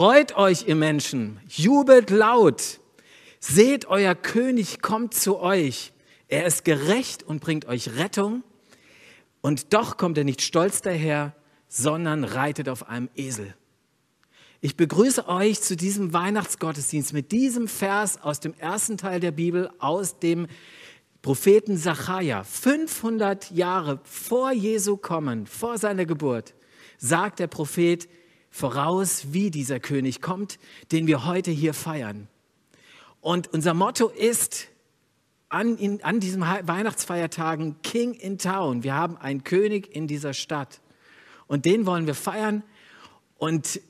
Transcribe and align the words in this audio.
Freut 0.00 0.34
euch, 0.34 0.66
ihr 0.66 0.76
Menschen, 0.76 1.40
jubelt 1.46 2.08
laut. 2.08 2.80
Seht, 3.38 3.84
euer 3.84 4.14
König 4.14 4.80
kommt 4.80 5.12
zu 5.12 5.38
euch. 5.38 5.92
Er 6.26 6.46
ist 6.46 6.64
gerecht 6.64 7.22
und 7.22 7.42
bringt 7.42 7.66
euch 7.66 7.98
Rettung. 7.98 8.42
Und 9.42 9.74
doch 9.74 9.98
kommt 9.98 10.16
er 10.16 10.24
nicht 10.24 10.40
stolz 10.40 10.80
daher, 10.80 11.36
sondern 11.68 12.24
reitet 12.24 12.70
auf 12.70 12.88
einem 12.88 13.10
Esel. 13.14 13.54
Ich 14.62 14.74
begrüße 14.74 15.28
euch 15.28 15.60
zu 15.60 15.76
diesem 15.76 16.14
Weihnachtsgottesdienst 16.14 17.12
mit 17.12 17.30
diesem 17.30 17.68
Vers 17.68 18.22
aus 18.22 18.40
dem 18.40 18.54
ersten 18.54 18.96
Teil 18.96 19.20
der 19.20 19.32
Bibel, 19.32 19.70
aus 19.80 20.18
dem 20.18 20.46
Propheten 21.20 21.76
Sacharja. 21.76 22.42
500 22.44 23.50
Jahre 23.50 24.00
vor 24.04 24.50
Jesu 24.50 24.96
Kommen, 24.96 25.46
vor 25.46 25.76
seiner 25.76 26.06
Geburt, 26.06 26.54
sagt 26.96 27.38
der 27.38 27.48
Prophet 27.48 28.08
voraus, 28.50 29.32
wie 29.32 29.50
dieser 29.50 29.80
König 29.80 30.20
kommt, 30.20 30.58
den 30.92 31.06
wir 31.06 31.24
heute 31.24 31.50
hier 31.50 31.72
feiern. 31.72 32.28
Und 33.20 33.52
unser 33.52 33.74
Motto 33.74 34.08
ist 34.08 34.68
an, 35.48 35.76
in, 35.76 36.02
an 36.02 36.20
diesen 36.20 36.42
Weihnachtsfeiertagen 36.42 37.82
King 37.82 38.14
in 38.14 38.38
Town. 38.38 38.82
Wir 38.82 38.94
haben 38.94 39.16
einen 39.16 39.44
König 39.44 39.94
in 39.94 40.06
dieser 40.06 40.32
Stadt. 40.32 40.80
Und 41.46 41.64
den 41.64 41.86
wollen 41.86 42.06
wir 42.06 42.14
feiern. 42.14 42.62
Und 43.36 43.80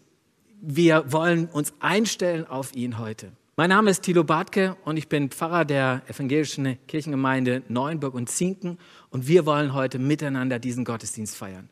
wir 0.61 1.13
wollen 1.13 1.47
uns 1.47 1.73
einstellen 1.81 2.47
auf 2.47 2.75
ihn 2.75 2.99
heute. 2.99 3.33
Mein 3.57 3.71
Name 3.71 3.91
ist 3.91 4.03
Thilo 4.03 4.25
Bartke 4.25 4.77
und 4.85 4.97
ich 4.97 5.09
bin 5.09 5.29
Pfarrer 5.29 5.67
der 5.67 6.03
evangelischen 6.09 6.79
Kirchengemeinde 6.87 7.63
Neuenburg 7.69 8.15
und 8.15 8.31
Zinken 8.31 8.79
und 9.11 9.29
wir 9.29 9.45
wollen 9.45 9.75
heute 9.75 9.99
miteinander 9.99 10.59
diesen 10.59 10.85
Gottesdienst 10.85 11.37
feiern. 11.37 11.69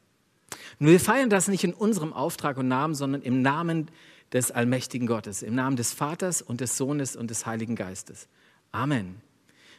Und 0.80 0.86
wir 0.86 1.00
feiern 1.00 1.30
das 1.30 1.48
nicht 1.48 1.64
in 1.64 1.74
unserem 1.74 2.12
Auftrag 2.12 2.56
und 2.56 2.68
Namen, 2.68 2.94
sondern 2.94 3.22
im 3.22 3.42
Namen 3.42 3.90
des 4.32 4.50
allmächtigen 4.50 5.06
Gottes, 5.06 5.42
im 5.42 5.54
Namen 5.54 5.76
des 5.76 5.92
Vaters 5.92 6.42
und 6.42 6.60
des 6.60 6.76
Sohnes 6.76 7.16
und 7.16 7.30
des 7.30 7.46
Heiligen 7.46 7.76
Geistes. 7.76 8.28
Amen. 8.72 9.20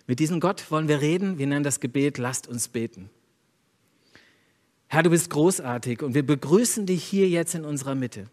Mit 0.08 0.20
diesem 0.20 0.40
Gott 0.40 0.72
wollen 0.72 0.88
wir 0.88 1.02
reden. 1.02 1.38
Wir 1.38 1.48
nennen 1.48 1.64
das 1.64 1.80
Gebet, 1.80 2.18
lasst 2.18 2.48
uns 2.48 2.68
beten. 2.68 3.10
Herr, 4.88 5.04
du 5.04 5.12
bist 5.12 5.30
großartig 5.30 6.02
und 6.02 6.16
wir 6.16 6.26
begrüßen 6.26 6.88
dich 6.88 7.04
hier 7.04 7.30
jetzt 7.30 7.54
in 7.54 7.64
unserer 7.64 7.94
Mitte. 7.94 8.28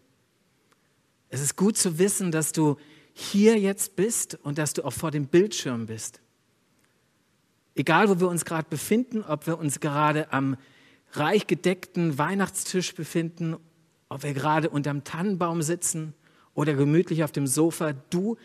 Es 1.28 1.42
ist 1.42 1.56
gut 1.56 1.76
zu 1.76 1.98
wissen, 1.98 2.32
dass 2.32 2.52
du 2.52 2.78
hier 3.12 3.58
jetzt 3.58 3.96
bist 3.96 4.38
und 4.42 4.56
dass 4.56 4.72
du 4.72 4.84
auch 4.84 4.92
vor 4.92 5.10
dem 5.10 5.26
Bildschirm 5.26 5.86
bist. 5.86 6.20
Egal, 7.74 8.08
wo 8.08 8.20
wir 8.20 8.28
uns 8.28 8.46
gerade 8.46 8.68
befinden, 8.70 9.22
ob 9.22 9.46
wir 9.46 9.58
uns 9.58 9.80
gerade 9.80 10.32
am 10.32 10.56
reich 11.18 11.46
gedeckten 11.46 12.18
Weihnachtstisch 12.18 12.94
befinden, 12.94 13.56
ob 14.08 14.22
wir 14.22 14.34
gerade 14.34 14.70
unterm 14.70 15.04
Tannenbaum 15.04 15.62
sitzen 15.62 16.14
oder 16.54 16.74
gemütlich 16.74 17.24
auf 17.24 17.32
dem 17.32 17.46
Sofa, 17.46 17.92
du 17.92 18.36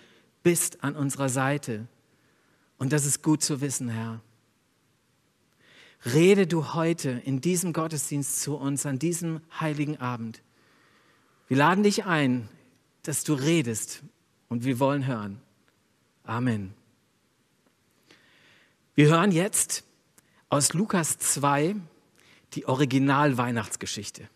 bist 0.44 0.84
an 0.84 0.96
unserer 0.96 1.30
Seite. 1.30 1.88
Und 2.78 2.94
das 2.94 3.06
ist 3.06 3.22
gut 3.22 3.44
zu 3.44 3.62
wissen, 3.62 3.90
Herr. 3.90 4.22
Rede 6.04 6.48
du 6.48 6.74
heute 6.74 7.22
in 7.26 7.42
diesem 7.42 7.74
Gottesdienst 7.74 8.42
zu 8.42 8.56
uns 8.56 8.86
an 8.86 8.98
diesem 8.98 9.40
heiligen 9.60 9.98
Abend. 9.98 10.42
Wir 11.48 11.58
laden 11.58 11.84
dich 11.84 12.06
ein, 12.06 12.50
dass 13.04 13.24
du 13.24 13.34
redest 13.34 14.04
und 14.50 14.66
wir 14.66 14.80
wollen 14.80 15.06
hören. 15.06 15.40
Amen. 16.24 16.74
Wir 18.96 19.10
hören 19.10 19.32
jetzt 19.32 19.84
aus 20.50 20.74
Lukas 20.74 21.18
2 21.20 21.76
die 22.54 22.66
Original-Weihnachtsgeschichte. 22.68 24.28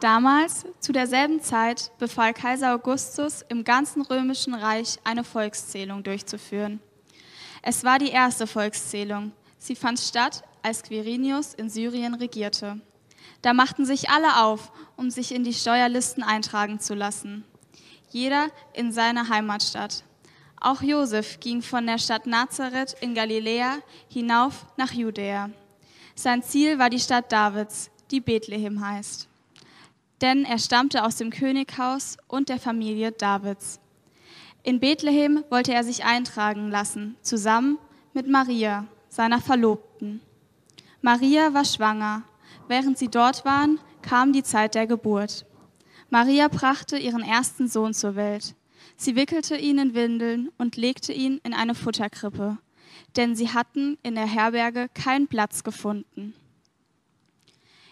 Damals, 0.00 0.66
zu 0.80 0.92
derselben 0.92 1.40
Zeit, 1.40 1.92
befahl 1.98 2.34
Kaiser 2.34 2.74
Augustus 2.74 3.44
im 3.48 3.62
ganzen 3.62 4.02
römischen 4.02 4.52
Reich 4.52 4.98
eine 5.04 5.22
Volkszählung 5.22 6.02
durchzuführen. 6.02 6.80
Es 7.62 7.84
war 7.84 8.00
die 8.00 8.10
erste 8.10 8.48
Volkszählung. 8.48 9.30
Sie 9.58 9.76
fand 9.76 10.00
statt, 10.00 10.42
als 10.62 10.82
Quirinius 10.82 11.54
in 11.54 11.70
Syrien 11.70 12.14
regierte. 12.14 12.80
Da 13.42 13.52
machten 13.52 13.86
sich 13.86 14.10
alle 14.10 14.42
auf, 14.42 14.72
um 14.96 15.08
sich 15.08 15.32
in 15.32 15.44
die 15.44 15.54
Steuerlisten 15.54 16.24
eintragen 16.24 16.80
zu 16.80 16.94
lassen. 16.94 17.44
Jeder 18.10 18.48
in 18.72 18.90
seine 18.90 19.28
Heimatstadt. 19.28 20.02
Auch 20.60 20.82
Josef 20.82 21.38
ging 21.38 21.62
von 21.62 21.86
der 21.86 21.98
Stadt 21.98 22.26
Nazareth 22.26 22.96
in 23.00 23.14
Galiläa 23.14 23.78
hinauf 24.08 24.66
nach 24.76 24.92
Judäa. 24.92 25.50
Sein 26.22 26.44
Ziel 26.44 26.78
war 26.78 26.88
die 26.88 27.00
Stadt 27.00 27.32
Davids, 27.32 27.90
die 28.12 28.20
Bethlehem 28.20 28.80
heißt. 28.80 29.26
Denn 30.20 30.44
er 30.44 30.60
stammte 30.60 31.02
aus 31.02 31.16
dem 31.16 31.30
Könighaus 31.30 32.16
und 32.28 32.48
der 32.48 32.60
Familie 32.60 33.10
Davids. 33.10 33.80
In 34.62 34.78
Bethlehem 34.78 35.42
wollte 35.50 35.74
er 35.74 35.82
sich 35.82 36.04
eintragen 36.04 36.70
lassen, 36.70 37.16
zusammen 37.22 37.76
mit 38.12 38.28
Maria, 38.28 38.86
seiner 39.08 39.40
Verlobten. 39.40 40.20
Maria 41.00 41.54
war 41.54 41.64
schwanger 41.64 42.22
Während 42.68 42.98
sie 42.98 43.08
dort 43.08 43.44
waren, 43.44 43.80
kam 44.00 44.32
die 44.32 44.44
Zeit 44.44 44.76
der 44.76 44.86
Geburt. 44.86 45.44
Maria 46.08 46.46
brachte 46.46 46.98
ihren 46.98 47.24
ersten 47.24 47.66
Sohn 47.66 47.94
zur 47.94 48.14
Welt. 48.14 48.54
Sie 48.96 49.16
wickelte 49.16 49.56
ihn 49.56 49.78
in 49.78 49.94
Windeln 49.94 50.52
und 50.56 50.76
legte 50.76 51.12
ihn 51.12 51.40
in 51.42 51.52
eine 51.52 51.74
Futterkrippe, 51.74 52.58
denn 53.16 53.36
sie 53.36 53.50
hatten 53.50 53.98
in 54.02 54.14
der 54.14 54.26
Herberge 54.26 54.88
keinen 54.94 55.28
Platz 55.28 55.64
gefunden. 55.64 56.34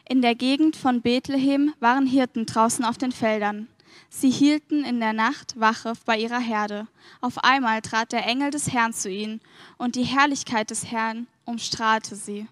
In 0.08 0.22
der 0.22 0.34
Gegend 0.34 0.76
von 0.76 1.02
Bethlehem 1.02 1.72
waren 1.78 2.06
Hirten 2.06 2.46
draußen 2.46 2.84
auf 2.84 2.99
den 2.99 3.12
Feldern. 3.12 3.69
Sie 4.08 4.31
hielten 4.31 4.84
in 4.84 4.99
der 4.99 5.12
Nacht 5.12 5.58
Wache 5.58 5.93
bei 6.05 6.19
ihrer 6.19 6.40
Herde. 6.40 6.88
Auf 7.20 7.38
einmal 7.44 7.81
trat 7.81 8.12
der 8.12 8.26
Engel 8.26 8.50
des 8.50 8.72
Herrn 8.72 8.93
zu 8.93 9.08
ihnen, 9.08 9.40
und 9.78 9.94
die 9.94 10.02
Herrlichkeit 10.02 10.70
des 10.70 10.90
Herrn 10.90 11.28
umstrahlte 11.44 12.16
sie. 12.16 12.49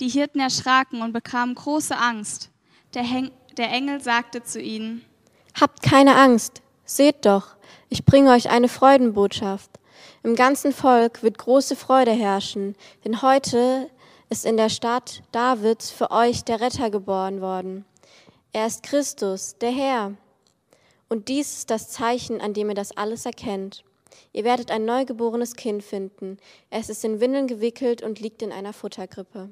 Die 0.00 0.08
Hirten 0.08 0.40
erschraken 0.40 1.02
und 1.02 1.12
bekamen 1.12 1.54
große 1.54 1.96
Angst. 1.96 2.50
Der, 2.94 3.04
der 3.56 3.70
Engel 3.70 4.00
sagte 4.00 4.42
zu 4.42 4.60
ihnen, 4.60 5.04
Habt 5.60 5.82
keine 5.82 6.16
Angst, 6.16 6.62
seht 6.84 7.24
doch, 7.24 7.56
ich 7.88 8.04
bringe 8.04 8.32
euch 8.32 8.50
eine 8.50 8.68
Freudenbotschaft. 8.68 9.70
Im 10.24 10.36
ganzen 10.36 10.72
Volk 10.72 11.22
wird 11.22 11.36
große 11.36 11.76
Freude 11.76 12.12
herrschen, 12.12 12.76
denn 13.04 13.20
heute 13.20 13.90
ist 14.30 14.46
in 14.46 14.56
der 14.56 14.70
Stadt 14.70 15.22
Davids 15.32 15.90
für 15.90 16.10
euch 16.10 16.44
der 16.44 16.62
Retter 16.62 16.88
geboren 16.88 17.42
worden. 17.42 17.84
Er 18.54 18.66
ist 18.66 18.82
Christus, 18.82 19.58
der 19.58 19.70
Herr. 19.70 20.14
Und 21.10 21.28
dies 21.28 21.58
ist 21.58 21.70
das 21.70 21.90
Zeichen, 21.90 22.40
an 22.40 22.54
dem 22.54 22.70
ihr 22.70 22.74
das 22.74 22.96
alles 22.96 23.26
erkennt. 23.26 23.84
Ihr 24.32 24.44
werdet 24.44 24.70
ein 24.70 24.86
neugeborenes 24.86 25.56
Kind 25.56 25.84
finden. 25.84 26.38
Es 26.70 26.88
ist 26.88 27.04
in 27.04 27.20
Windeln 27.20 27.46
gewickelt 27.46 28.02
und 28.02 28.18
liegt 28.18 28.40
in 28.40 28.50
einer 28.50 28.72
Futterkrippe. 28.72 29.50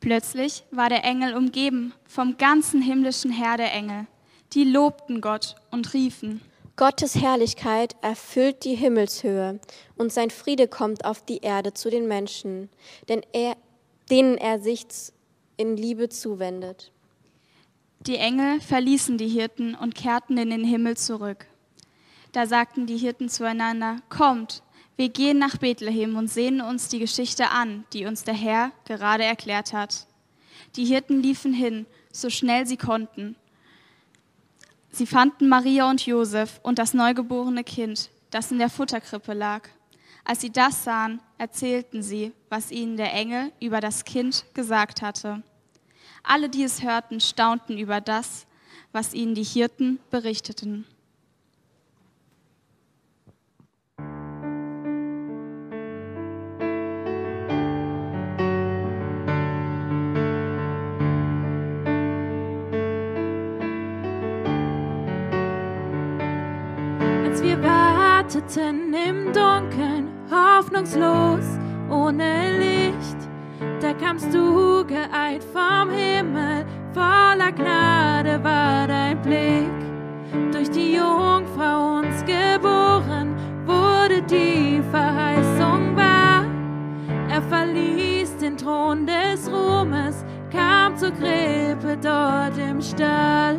Plötzlich 0.00 0.64
war 0.72 0.88
der 0.88 1.04
Engel 1.04 1.36
umgeben 1.36 1.94
vom 2.04 2.36
ganzen 2.36 2.82
himmlischen 2.82 3.30
Heer 3.30 3.56
der 3.56 3.72
Engel. 3.72 4.08
Die 4.54 4.64
lobten 4.64 5.20
Gott 5.20 5.54
und 5.70 5.94
riefen, 5.94 6.40
Gottes 6.80 7.14
Herrlichkeit 7.14 7.94
erfüllt 8.00 8.64
die 8.64 8.74
Himmelshöhe 8.74 9.60
und 9.98 10.14
sein 10.14 10.30
Friede 10.30 10.66
kommt 10.66 11.04
auf 11.04 11.22
die 11.22 11.40
Erde 11.42 11.74
zu 11.74 11.90
den 11.90 12.08
Menschen, 12.08 12.70
denn 13.10 13.20
er, 13.34 13.58
denen 14.08 14.38
er 14.38 14.60
sich 14.60 14.86
in 15.58 15.76
Liebe 15.76 16.08
zuwendet. 16.08 16.90
Die 18.06 18.16
Engel 18.16 18.62
verließen 18.62 19.18
die 19.18 19.28
Hirten 19.28 19.74
und 19.74 19.94
kehrten 19.94 20.38
in 20.38 20.48
den 20.48 20.64
Himmel 20.64 20.96
zurück. 20.96 21.44
Da 22.32 22.46
sagten 22.46 22.86
die 22.86 22.96
Hirten 22.96 23.28
zueinander, 23.28 23.98
Kommt, 24.08 24.62
wir 24.96 25.10
gehen 25.10 25.36
nach 25.36 25.58
Bethlehem 25.58 26.16
und 26.16 26.28
sehen 26.28 26.62
uns 26.62 26.88
die 26.88 26.98
Geschichte 26.98 27.50
an, 27.50 27.84
die 27.92 28.06
uns 28.06 28.24
der 28.24 28.32
Herr 28.32 28.72
gerade 28.86 29.24
erklärt 29.24 29.74
hat. 29.74 30.06
Die 30.76 30.86
Hirten 30.86 31.22
liefen 31.22 31.52
hin, 31.52 31.84
so 32.10 32.30
schnell 32.30 32.66
sie 32.66 32.78
konnten. 32.78 33.36
Sie 34.92 35.06
fanden 35.06 35.48
Maria 35.48 35.88
und 35.88 36.04
Josef 36.04 36.60
und 36.62 36.78
das 36.78 36.94
neugeborene 36.94 37.64
Kind, 37.64 38.10
das 38.30 38.50
in 38.50 38.58
der 38.58 38.70
Futterkrippe 38.70 39.32
lag. 39.32 39.68
Als 40.24 40.40
sie 40.40 40.50
das 40.50 40.84
sahen, 40.84 41.20
erzählten 41.38 42.02
sie, 42.02 42.32
was 42.48 42.70
ihnen 42.70 42.96
der 42.96 43.12
Engel 43.14 43.52
über 43.60 43.80
das 43.80 44.04
Kind 44.04 44.44
gesagt 44.54 45.00
hatte. 45.00 45.42
Alle, 46.22 46.48
die 46.48 46.64
es 46.64 46.82
hörten, 46.82 47.20
staunten 47.20 47.78
über 47.78 48.00
das, 48.00 48.46
was 48.92 49.14
ihnen 49.14 49.34
die 49.34 49.44
Hirten 49.44 50.00
berichteten. 50.10 50.86
Warteten 68.30 68.94
im 68.94 69.32
Dunkeln, 69.32 70.08
hoffnungslos, 70.30 71.58
ohne 71.90 72.58
Licht. 72.58 73.16
Da 73.80 73.92
kamst 73.92 74.32
du 74.32 74.84
geeilt 74.86 75.42
vom 75.52 75.90
Himmel, 75.90 76.64
voller 76.92 77.50
Gnade 77.52 78.42
war 78.44 78.86
dein 78.86 79.20
Blick. 79.22 80.52
Durch 80.52 80.70
die 80.70 80.94
Jungfrau 80.94 81.98
uns 81.98 82.24
geboren, 82.24 83.34
wurde 83.66 84.22
die 84.22 84.80
Verheißung 84.92 85.96
wahr. 85.96 86.44
Er 87.28 87.42
verließ 87.42 88.36
den 88.36 88.56
Thron 88.56 89.06
des 89.06 89.50
Ruhmes, 89.50 90.24
kam 90.52 90.96
zur 90.96 91.10
Krippe 91.10 91.98
dort 92.00 92.56
im 92.58 92.80
Stall. 92.80 93.58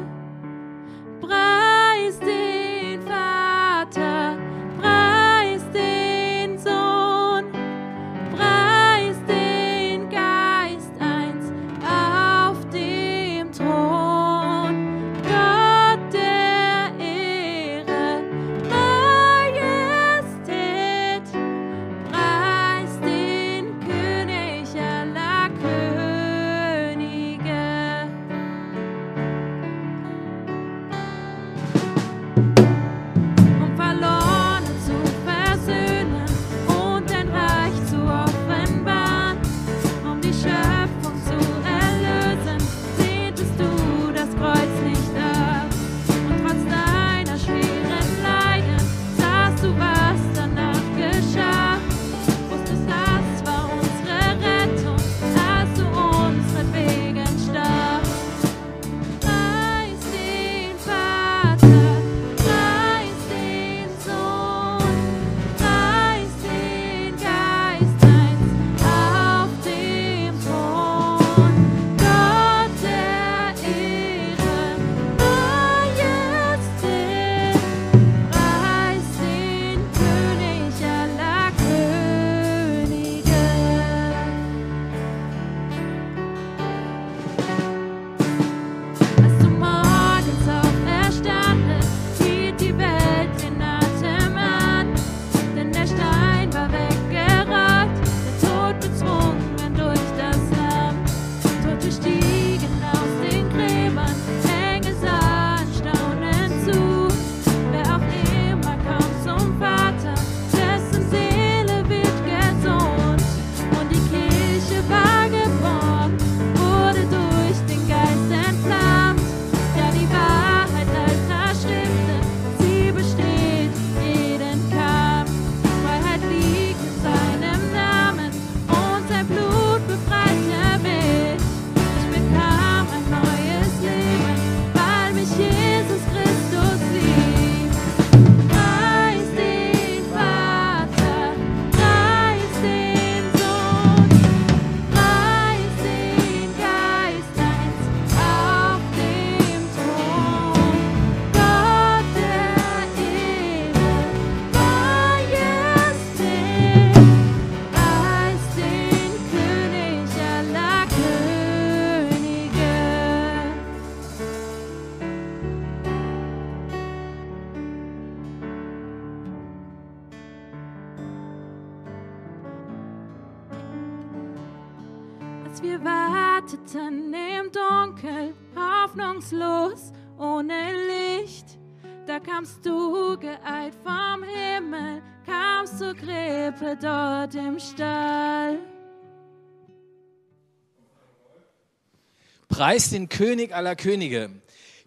Preis 192.62 192.92
den 192.92 193.10
König 193.10 193.56
aller 193.56 193.76
Könige. 193.76 194.30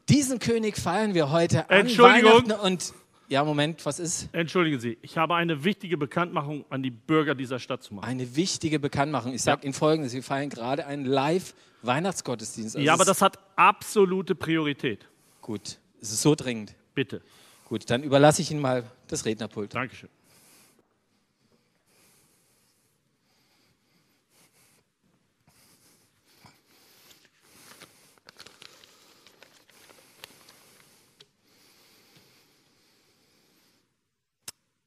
Diesen 0.08 0.38
König 0.38 0.76
feiern 0.76 1.12
wir 1.12 1.32
heute 1.32 1.68
an 1.70 1.80
Entschuldigung. 1.80 2.30
Weihnachten 2.48 2.52
und 2.52 2.94
ja, 3.28 3.42
Moment, 3.42 3.84
was 3.84 3.98
ist? 3.98 4.28
Entschuldigen 4.30 4.78
Sie, 4.78 4.96
ich 5.02 5.18
habe 5.18 5.34
eine 5.34 5.64
wichtige 5.64 5.96
Bekanntmachung 5.96 6.64
an 6.70 6.84
die 6.84 6.92
Bürger 6.92 7.34
dieser 7.34 7.58
Stadt 7.58 7.82
zu 7.82 7.94
machen. 7.94 8.04
Eine 8.08 8.36
wichtige 8.36 8.78
Bekanntmachung. 8.78 9.34
Ich 9.34 9.42
sage 9.42 9.64
Ihnen 9.64 9.74
folgendes: 9.74 10.14
Wir 10.14 10.22
feiern 10.22 10.50
gerade 10.50 10.86
einen 10.86 11.04
Live-Weihnachtsgottesdienst. 11.04 12.76
Also 12.76 12.86
Ja, 12.86 12.92
aber 12.92 13.04
das 13.04 13.20
hat 13.20 13.40
absolute 13.56 14.36
Priorität. 14.36 15.08
gut. 15.40 15.80
Es 16.00 16.12
ist 16.12 16.22
so 16.22 16.36
dringend. 16.36 16.76
Bitte. 16.94 17.22
Gut, 17.64 17.90
dann 17.90 18.04
überlasse 18.04 18.40
ich 18.40 18.52
Ihnen 18.52 18.60
mal 18.60 18.84
das 19.08 19.24
Rednerpult. 19.24 19.74
Dankeschön. 19.74 20.10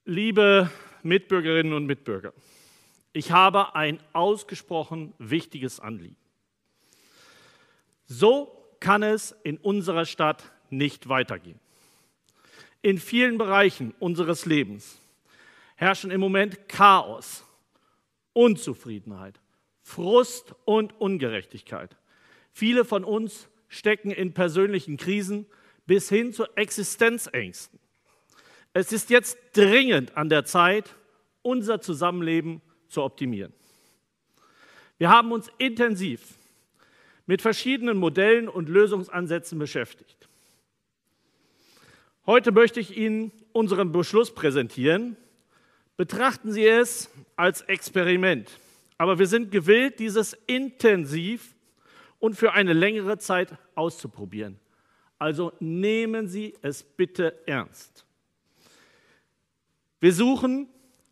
Liebe 0.09 0.71
Mitbürgerinnen 1.03 1.73
und 1.73 1.85
Mitbürger, 1.85 2.31
ich 3.11 3.33
habe 3.33 3.75
ein 3.75 3.99
ausgesprochen 4.13 5.13
wichtiges 5.17 5.81
Anliegen. 5.81 6.15
So 8.05 8.49
kann 8.79 9.03
es 9.03 9.35
in 9.43 9.57
unserer 9.57 10.05
Stadt 10.05 10.49
nicht 10.69 11.09
weitergehen. 11.09 11.59
In 12.81 12.99
vielen 12.99 13.37
Bereichen 13.37 13.93
unseres 13.99 14.45
Lebens 14.45 14.97
herrschen 15.75 16.09
im 16.09 16.21
Moment 16.21 16.69
Chaos, 16.69 17.43
Unzufriedenheit, 18.31 19.41
Frust 19.81 20.55
und 20.63 20.97
Ungerechtigkeit. 21.01 21.97
Viele 22.53 22.85
von 22.85 23.03
uns 23.03 23.49
stecken 23.67 24.11
in 24.11 24.33
persönlichen 24.33 24.95
Krisen 24.95 25.47
bis 25.85 26.07
hin 26.07 26.31
zu 26.31 26.45
Existenzängsten. 26.55 27.77
Es 28.73 28.91
ist 28.91 29.09
jetzt 29.09 29.37
dringend 29.53 30.15
an 30.15 30.29
der 30.29 30.45
Zeit, 30.45 30.95
unser 31.41 31.81
Zusammenleben 31.81 32.61
zu 32.87 33.03
optimieren. 33.03 33.53
Wir 34.97 35.09
haben 35.09 35.31
uns 35.31 35.49
intensiv 35.57 36.35
mit 37.25 37.41
verschiedenen 37.41 37.97
Modellen 37.97 38.47
und 38.47 38.69
Lösungsansätzen 38.69 39.59
beschäftigt. 39.59 40.27
Heute 42.25 42.51
möchte 42.51 42.79
ich 42.79 42.97
Ihnen 42.97 43.31
unseren 43.53 43.91
Beschluss 43.91 44.33
präsentieren. 44.33 45.15
Betrachten 45.95 46.51
Sie 46.51 46.65
es 46.65 47.09
als 47.35 47.61
Experiment. 47.61 48.51
Aber 48.97 49.19
wir 49.19 49.27
sind 49.27 49.51
gewillt, 49.51 49.99
dieses 49.99 50.33
intensiv 50.47 51.55
und 52.19 52.35
für 52.35 52.53
eine 52.53 52.73
längere 52.73 53.17
Zeit 53.19 53.55
auszuprobieren. 53.75 54.59
Also 55.19 55.53
nehmen 55.59 56.27
Sie 56.27 56.55
es 56.61 56.83
bitte 56.83 57.47
ernst. 57.47 58.06
Wir 59.99 60.13
suchen 60.13 60.67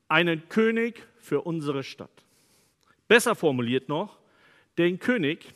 einen 0.08 0.48
König 0.50 1.08
für 1.18 1.42
unsere 1.42 1.84
Stadt. 1.84 2.24
Besser 3.08 3.36
formuliert 3.36 3.90
noch, 3.90 4.18
den 4.78 5.00
König, 5.00 5.54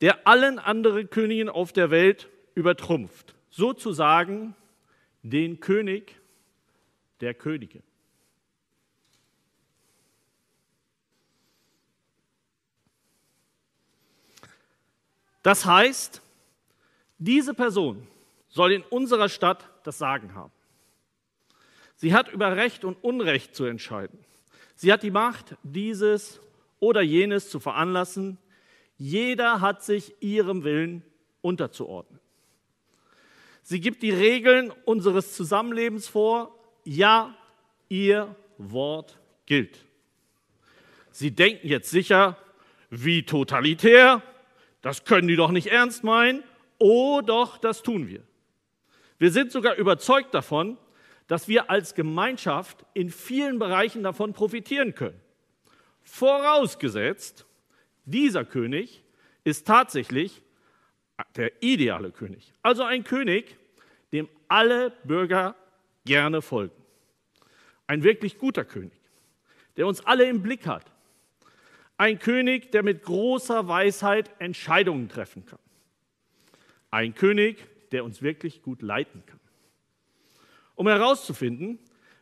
der 0.00 0.26
allen 0.26 0.58
anderen 0.58 1.08
Königen 1.10 1.48
auf 1.48 1.72
der 1.72 1.90
Welt 1.90 2.28
übertrumpft. 2.54 3.34
Sozusagen 3.50 4.54
den 5.22 5.60
König 5.60 6.16
der 7.20 7.34
Könige. 7.34 7.82
Das 15.42 15.66
heißt, 15.66 16.22
diese 17.18 17.52
Person 17.52 18.06
soll 18.48 18.72
in 18.72 18.82
unserer 18.82 19.28
Stadt 19.28 19.68
das 19.84 19.98
Sagen 19.98 20.34
haben. 20.34 20.52
Sie 22.04 22.12
hat 22.12 22.30
über 22.30 22.54
Recht 22.54 22.84
und 22.84 23.02
Unrecht 23.02 23.56
zu 23.56 23.64
entscheiden. 23.64 24.18
Sie 24.74 24.92
hat 24.92 25.02
die 25.02 25.10
Macht, 25.10 25.56
dieses 25.62 26.38
oder 26.78 27.00
jenes 27.00 27.48
zu 27.48 27.60
veranlassen. 27.60 28.36
Jeder 28.98 29.62
hat 29.62 29.82
sich 29.82 30.12
ihrem 30.20 30.64
Willen 30.64 31.02
unterzuordnen. 31.40 32.20
Sie 33.62 33.80
gibt 33.80 34.02
die 34.02 34.10
Regeln 34.10 34.70
unseres 34.84 35.34
Zusammenlebens 35.34 36.06
vor. 36.06 36.54
Ja, 36.84 37.34
ihr 37.88 38.36
Wort 38.58 39.18
gilt. 39.46 39.86
Sie 41.10 41.30
denken 41.30 41.66
jetzt 41.66 41.88
sicher, 41.88 42.36
wie 42.90 43.22
totalitär, 43.22 44.20
das 44.82 45.06
können 45.06 45.26
die 45.26 45.36
doch 45.36 45.50
nicht 45.50 45.68
ernst 45.68 46.04
meinen. 46.04 46.44
Oh 46.76 47.22
doch, 47.24 47.56
das 47.56 47.82
tun 47.82 48.08
wir. 48.08 48.20
Wir 49.16 49.30
sind 49.30 49.50
sogar 49.50 49.76
überzeugt 49.76 50.34
davon, 50.34 50.76
dass 51.26 51.48
wir 51.48 51.70
als 51.70 51.94
Gemeinschaft 51.94 52.84
in 52.94 53.10
vielen 53.10 53.58
Bereichen 53.58 54.02
davon 54.02 54.32
profitieren 54.32 54.94
können. 54.94 55.20
Vorausgesetzt, 56.02 57.46
dieser 58.04 58.44
König 58.44 59.02
ist 59.42 59.66
tatsächlich 59.66 60.42
der 61.36 61.62
ideale 61.62 62.10
König. 62.10 62.52
Also 62.62 62.82
ein 62.82 63.04
König, 63.04 63.56
dem 64.12 64.28
alle 64.48 64.90
Bürger 65.04 65.56
gerne 66.04 66.42
folgen. 66.42 66.74
Ein 67.86 68.02
wirklich 68.02 68.38
guter 68.38 68.64
König, 68.64 69.00
der 69.76 69.86
uns 69.86 70.04
alle 70.04 70.24
im 70.24 70.42
Blick 70.42 70.66
hat. 70.66 70.90
Ein 71.96 72.18
König, 72.18 72.72
der 72.72 72.82
mit 72.82 73.02
großer 73.02 73.68
Weisheit 73.68 74.30
Entscheidungen 74.40 75.08
treffen 75.08 75.46
kann. 75.46 75.58
Ein 76.90 77.14
König, 77.14 77.64
der 77.92 78.04
uns 78.04 78.22
wirklich 78.22 78.62
gut 78.62 78.82
leiten 78.82 79.24
kann. 79.26 79.40
Um 80.74 80.88
herauszufinden, 80.88 81.78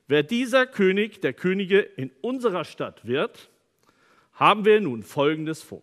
wer 0.06 0.22
dieser 0.22 0.66
König 0.66 1.20
der 1.20 1.32
Könige 1.32 1.80
in 1.80 2.10
unserer 2.20 2.64
Stadt 2.64 3.06
wird, 3.06 3.50
haben 4.34 4.64
wir 4.64 4.80
nun 4.80 5.02
Folgendes 5.02 5.62
vor. 5.62 5.82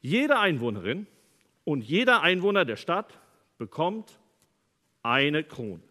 Jede 0.00 0.38
Einwohnerin 0.38 1.06
und 1.64 1.82
jeder 1.82 2.22
Einwohner 2.22 2.64
der 2.64 2.76
Stadt 2.76 3.18
bekommt 3.56 4.18
eine 5.02 5.44
Krone. 5.44 5.82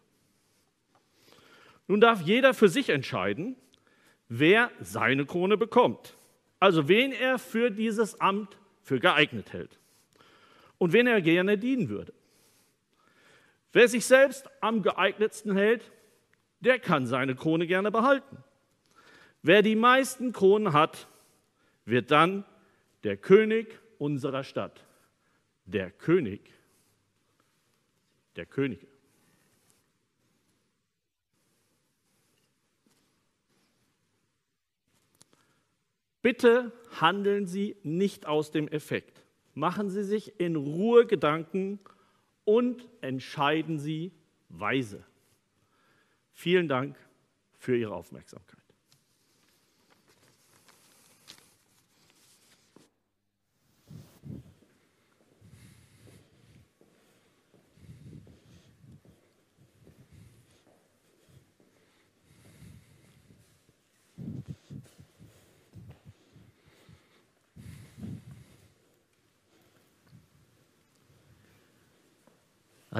Nun 1.87 2.01
darf 2.01 2.21
jeder 2.21 2.53
für 2.53 2.69
sich 2.69 2.89
entscheiden, 2.89 3.55
wer 4.27 4.71
seine 4.79 5.25
Krone 5.25 5.57
bekommt, 5.57 6.15
also 6.59 6.87
wen 6.87 7.11
er 7.11 7.39
für 7.39 7.71
dieses 7.71 8.19
Amt 8.19 8.57
für 8.81 8.99
geeignet 8.99 9.53
hält 9.53 9.79
und 10.77 10.93
wen 10.93 11.07
er 11.07 11.21
gerne 11.21 11.57
dienen 11.57 11.89
würde. 11.89 12.13
Wer 13.73 13.87
sich 13.87 14.05
selbst 14.05 14.49
am 14.61 14.83
geeignetsten 14.83 15.55
hält, 15.55 15.91
der 16.59 16.79
kann 16.79 17.07
seine 17.07 17.35
Krone 17.35 17.67
gerne 17.67 17.91
behalten. 17.91 18.43
Wer 19.41 19.61
die 19.61 19.75
meisten 19.75 20.33
Kronen 20.33 20.73
hat, 20.73 21.07
wird 21.85 22.11
dann 22.11 22.45
der 23.03 23.17
König 23.17 23.79
unserer 23.97 24.43
Stadt. 24.43 24.85
Der 25.65 25.89
König 25.89 26.41
der 28.35 28.45
Könige. 28.45 28.87
Bitte 36.21 36.71
handeln 36.99 37.47
Sie 37.47 37.75
nicht 37.81 38.27
aus 38.27 38.51
dem 38.51 38.67
Effekt. 38.67 39.23
Machen 39.55 39.89
Sie 39.89 40.03
sich 40.03 40.39
in 40.39 40.55
Ruhe 40.55 41.07
Gedanken 41.07 41.79
und 42.51 42.89
entscheiden 42.99 43.79
Sie 43.79 44.11
weise. 44.49 45.05
Vielen 46.33 46.67
Dank 46.67 46.97
für 47.57 47.77
Ihre 47.77 47.95
Aufmerksamkeit. 47.95 48.60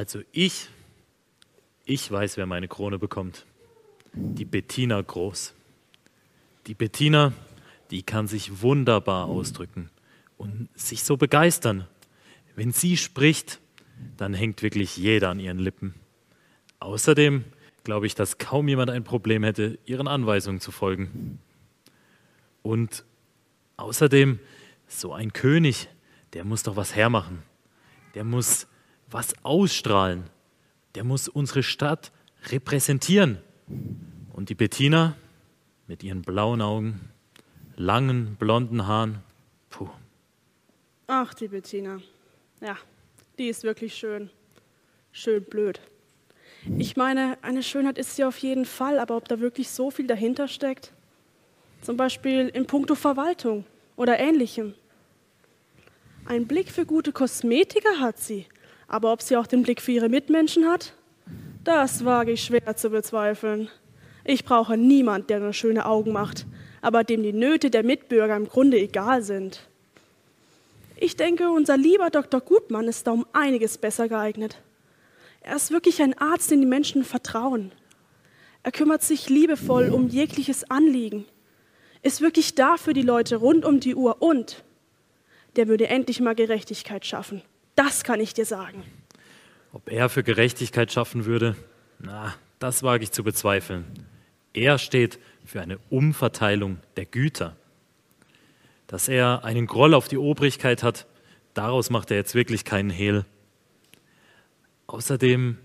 Also 0.01 0.23
ich, 0.31 0.67
ich 1.85 2.09
weiß, 2.09 2.35
wer 2.37 2.47
meine 2.47 2.67
Krone 2.67 2.97
bekommt. 2.97 3.45
Die 4.13 4.45
Bettina 4.45 4.99
Groß. 4.99 5.53
Die 6.65 6.73
Bettina, 6.73 7.33
die 7.91 8.01
kann 8.01 8.25
sich 8.25 8.63
wunderbar 8.63 9.27
ausdrücken 9.27 9.91
und 10.39 10.69
sich 10.73 11.03
so 11.03 11.17
begeistern. 11.17 11.87
Wenn 12.55 12.71
sie 12.71 12.97
spricht, 12.97 13.59
dann 14.17 14.33
hängt 14.33 14.63
wirklich 14.63 14.97
jeder 14.97 15.29
an 15.29 15.39
ihren 15.39 15.59
Lippen. 15.59 15.93
Außerdem 16.79 17.43
glaube 17.83 18.07
ich, 18.07 18.15
dass 18.15 18.39
kaum 18.39 18.67
jemand 18.69 18.89
ein 18.89 19.03
Problem 19.03 19.43
hätte, 19.43 19.77
ihren 19.85 20.07
Anweisungen 20.07 20.61
zu 20.61 20.71
folgen. 20.71 21.37
Und 22.63 23.05
außerdem, 23.77 24.39
so 24.87 25.13
ein 25.13 25.31
König, 25.31 25.89
der 26.33 26.43
muss 26.43 26.63
doch 26.63 26.75
was 26.75 26.95
hermachen. 26.95 27.43
Der 28.15 28.23
muss 28.23 28.65
was 29.11 29.33
ausstrahlen. 29.43 30.23
Der 30.95 31.03
muss 31.03 31.27
unsere 31.27 31.63
Stadt 31.63 32.11
repräsentieren. 32.49 33.37
Und 34.33 34.49
die 34.49 34.55
Bettina 34.55 35.15
mit 35.87 36.03
ihren 36.03 36.21
blauen 36.21 36.61
Augen, 36.61 37.09
langen 37.75 38.35
blonden 38.35 38.87
Haaren, 38.87 39.19
puh. 39.69 39.89
Ach, 41.07 41.33
die 41.33 41.49
Bettina. 41.49 41.99
Ja, 42.61 42.77
die 43.37 43.47
ist 43.47 43.63
wirklich 43.63 43.95
schön. 43.95 44.29
Schön 45.11 45.43
blöd. 45.43 45.81
Ich 46.77 46.95
meine, 46.95 47.37
eine 47.41 47.63
Schönheit 47.63 47.97
ist 47.97 48.15
sie 48.15 48.23
auf 48.23 48.37
jeden 48.37 48.65
Fall, 48.65 48.99
aber 48.99 49.17
ob 49.17 49.27
da 49.27 49.39
wirklich 49.39 49.69
so 49.69 49.91
viel 49.91 50.07
dahinter 50.07 50.47
steckt? 50.47 50.93
Zum 51.81 51.97
Beispiel 51.97 52.49
in 52.49 52.67
puncto 52.67 52.95
Verwaltung 52.95 53.65
oder 53.95 54.19
ähnlichem. 54.19 54.75
Ein 56.25 56.45
Blick 56.45 56.69
für 56.69 56.85
gute 56.85 57.11
Kosmetiker 57.11 57.99
hat 57.99 58.19
sie, 58.19 58.45
aber 58.91 59.13
ob 59.13 59.21
sie 59.21 59.37
auch 59.37 59.47
den 59.47 59.63
Blick 59.63 59.81
für 59.81 59.93
ihre 59.93 60.09
Mitmenschen 60.09 60.67
hat, 60.67 60.91
das 61.63 62.03
wage 62.03 62.33
ich 62.33 62.43
schwer 62.43 62.75
zu 62.75 62.89
bezweifeln. 62.89 63.69
Ich 64.25 64.43
brauche 64.43 64.75
niemand, 64.75 65.29
der 65.29 65.39
nur 65.39 65.53
schöne 65.53 65.85
Augen 65.85 66.11
macht, 66.11 66.45
aber 66.81 67.05
dem 67.05 67.23
die 67.23 67.31
Nöte 67.31 67.69
der 67.69 67.83
Mitbürger 67.83 68.35
im 68.35 68.49
Grunde 68.49 68.77
egal 68.77 69.21
sind. 69.21 69.61
Ich 70.97 71.15
denke, 71.15 71.51
unser 71.51 71.77
lieber 71.77 72.09
Dr. 72.09 72.41
Gutmann 72.41 72.89
ist 72.89 73.07
da 73.07 73.11
um 73.11 73.25
einiges 73.31 73.77
besser 73.77 74.09
geeignet. 74.09 74.57
Er 75.39 75.55
ist 75.55 75.71
wirklich 75.71 76.01
ein 76.01 76.17
Arzt, 76.17 76.51
den 76.51 76.59
die 76.59 76.67
Menschen 76.67 77.05
vertrauen. 77.05 77.71
Er 78.61 78.73
kümmert 78.73 79.03
sich 79.03 79.29
liebevoll 79.29 79.89
um 79.89 80.09
jegliches 80.09 80.69
Anliegen, 80.69 81.25
ist 82.03 82.19
wirklich 82.19 82.55
da 82.55 82.75
für 82.75 82.93
die 82.93 83.03
Leute 83.03 83.37
rund 83.37 83.63
um 83.63 83.79
die 83.79 83.95
Uhr 83.95 84.21
und 84.21 84.65
der 85.55 85.69
würde 85.69 85.87
endlich 85.87 86.19
mal 86.19 86.35
Gerechtigkeit 86.35 87.05
schaffen. 87.05 87.41
Das 87.83 88.03
kann 88.03 88.19
ich 88.19 88.35
dir 88.35 88.45
sagen. 88.45 88.83
Ob 89.73 89.89
er 89.89 90.07
für 90.09 90.21
Gerechtigkeit 90.21 90.91
schaffen 90.91 91.25
würde, 91.25 91.55
na, 91.97 92.35
das 92.59 92.83
wage 92.83 93.03
ich 93.03 93.11
zu 93.11 93.23
bezweifeln. 93.23 93.85
Er 94.53 94.77
steht 94.77 95.17
für 95.45 95.61
eine 95.61 95.79
Umverteilung 95.89 96.77
der 96.95 97.05
Güter. 97.07 97.55
Dass 98.85 99.07
er 99.07 99.43
einen 99.45 99.65
Groll 99.65 99.95
auf 99.95 100.07
die 100.07 100.19
Obrigkeit 100.19 100.83
hat, 100.83 101.07
daraus 101.55 101.89
macht 101.89 102.11
er 102.11 102.17
jetzt 102.17 102.35
wirklich 102.35 102.65
keinen 102.65 102.91
Hehl. 102.91 103.25
Außerdem, 104.85 105.57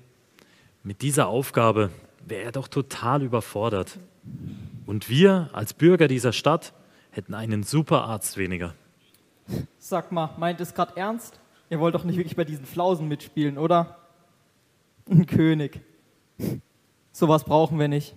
mit 0.84 1.02
dieser 1.02 1.26
Aufgabe 1.26 1.90
wäre 2.24 2.44
er 2.44 2.52
doch 2.52 2.68
total 2.68 3.24
überfordert. 3.24 3.98
Und 4.86 5.10
wir 5.10 5.50
als 5.52 5.74
Bürger 5.74 6.08
dieser 6.08 6.32
Stadt 6.32 6.72
hätten 7.10 7.34
einen 7.34 7.62
super 7.62 8.04
Arzt 8.04 8.38
weniger. 8.38 8.74
Sag 9.78 10.12
mal, 10.12 10.30
meint 10.38 10.62
es 10.62 10.72
gerade 10.72 10.96
ernst? 10.96 11.40
Ihr 11.68 11.80
wollt 11.80 11.94
doch 11.94 12.04
nicht 12.04 12.16
wirklich 12.16 12.36
bei 12.36 12.44
diesen 12.44 12.64
Flausen 12.64 13.08
mitspielen, 13.08 13.58
oder? 13.58 13.96
Ein 15.10 15.26
König. 15.26 15.80
Sowas 17.12 17.44
brauchen 17.44 17.78
wir 17.78 17.88
nicht. 17.88 18.14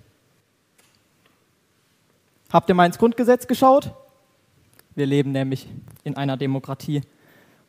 Habt 2.52 2.70
ihr 2.70 2.76
mal 2.76 2.86
ins 2.86 2.98
Grundgesetz 2.98 3.48
geschaut? 3.48 3.94
Wir 4.96 5.06
leben 5.06 5.32
nämlich 5.32 5.68
in 6.04 6.18
einer 6.18 6.36
Demokratie. 6.36 7.02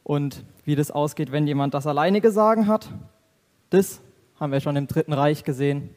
Und 0.03 0.45
wie 0.65 0.75
das 0.75 0.91
ausgeht, 0.91 1.33
wenn 1.33 1.47
jemand 1.47 1.75
das 1.75 1.87
alleinige 1.87 2.33
Sagen 2.33 2.67
hat, 2.67 2.89
das 3.69 4.01
haben 4.39 4.53
wir 4.53 4.61
schon 4.61 4.77
im 4.77 4.87
Dritten 4.87 5.13
Reich 5.13 5.45
gesehen. 5.45 5.91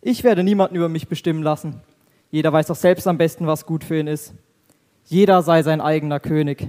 Ich 0.00 0.24
werde 0.24 0.44
niemanden 0.44 0.76
über 0.76 0.88
mich 0.88 1.08
bestimmen 1.08 1.42
lassen. 1.42 1.80
Jeder 2.30 2.52
weiß 2.52 2.68
doch 2.68 2.76
selbst 2.76 3.06
am 3.06 3.18
besten, 3.18 3.46
was 3.46 3.66
gut 3.66 3.84
für 3.84 3.98
ihn 3.98 4.06
ist. 4.06 4.34
Jeder 5.06 5.42
sei 5.42 5.62
sein 5.62 5.80
eigener 5.80 6.20
König. 6.20 6.68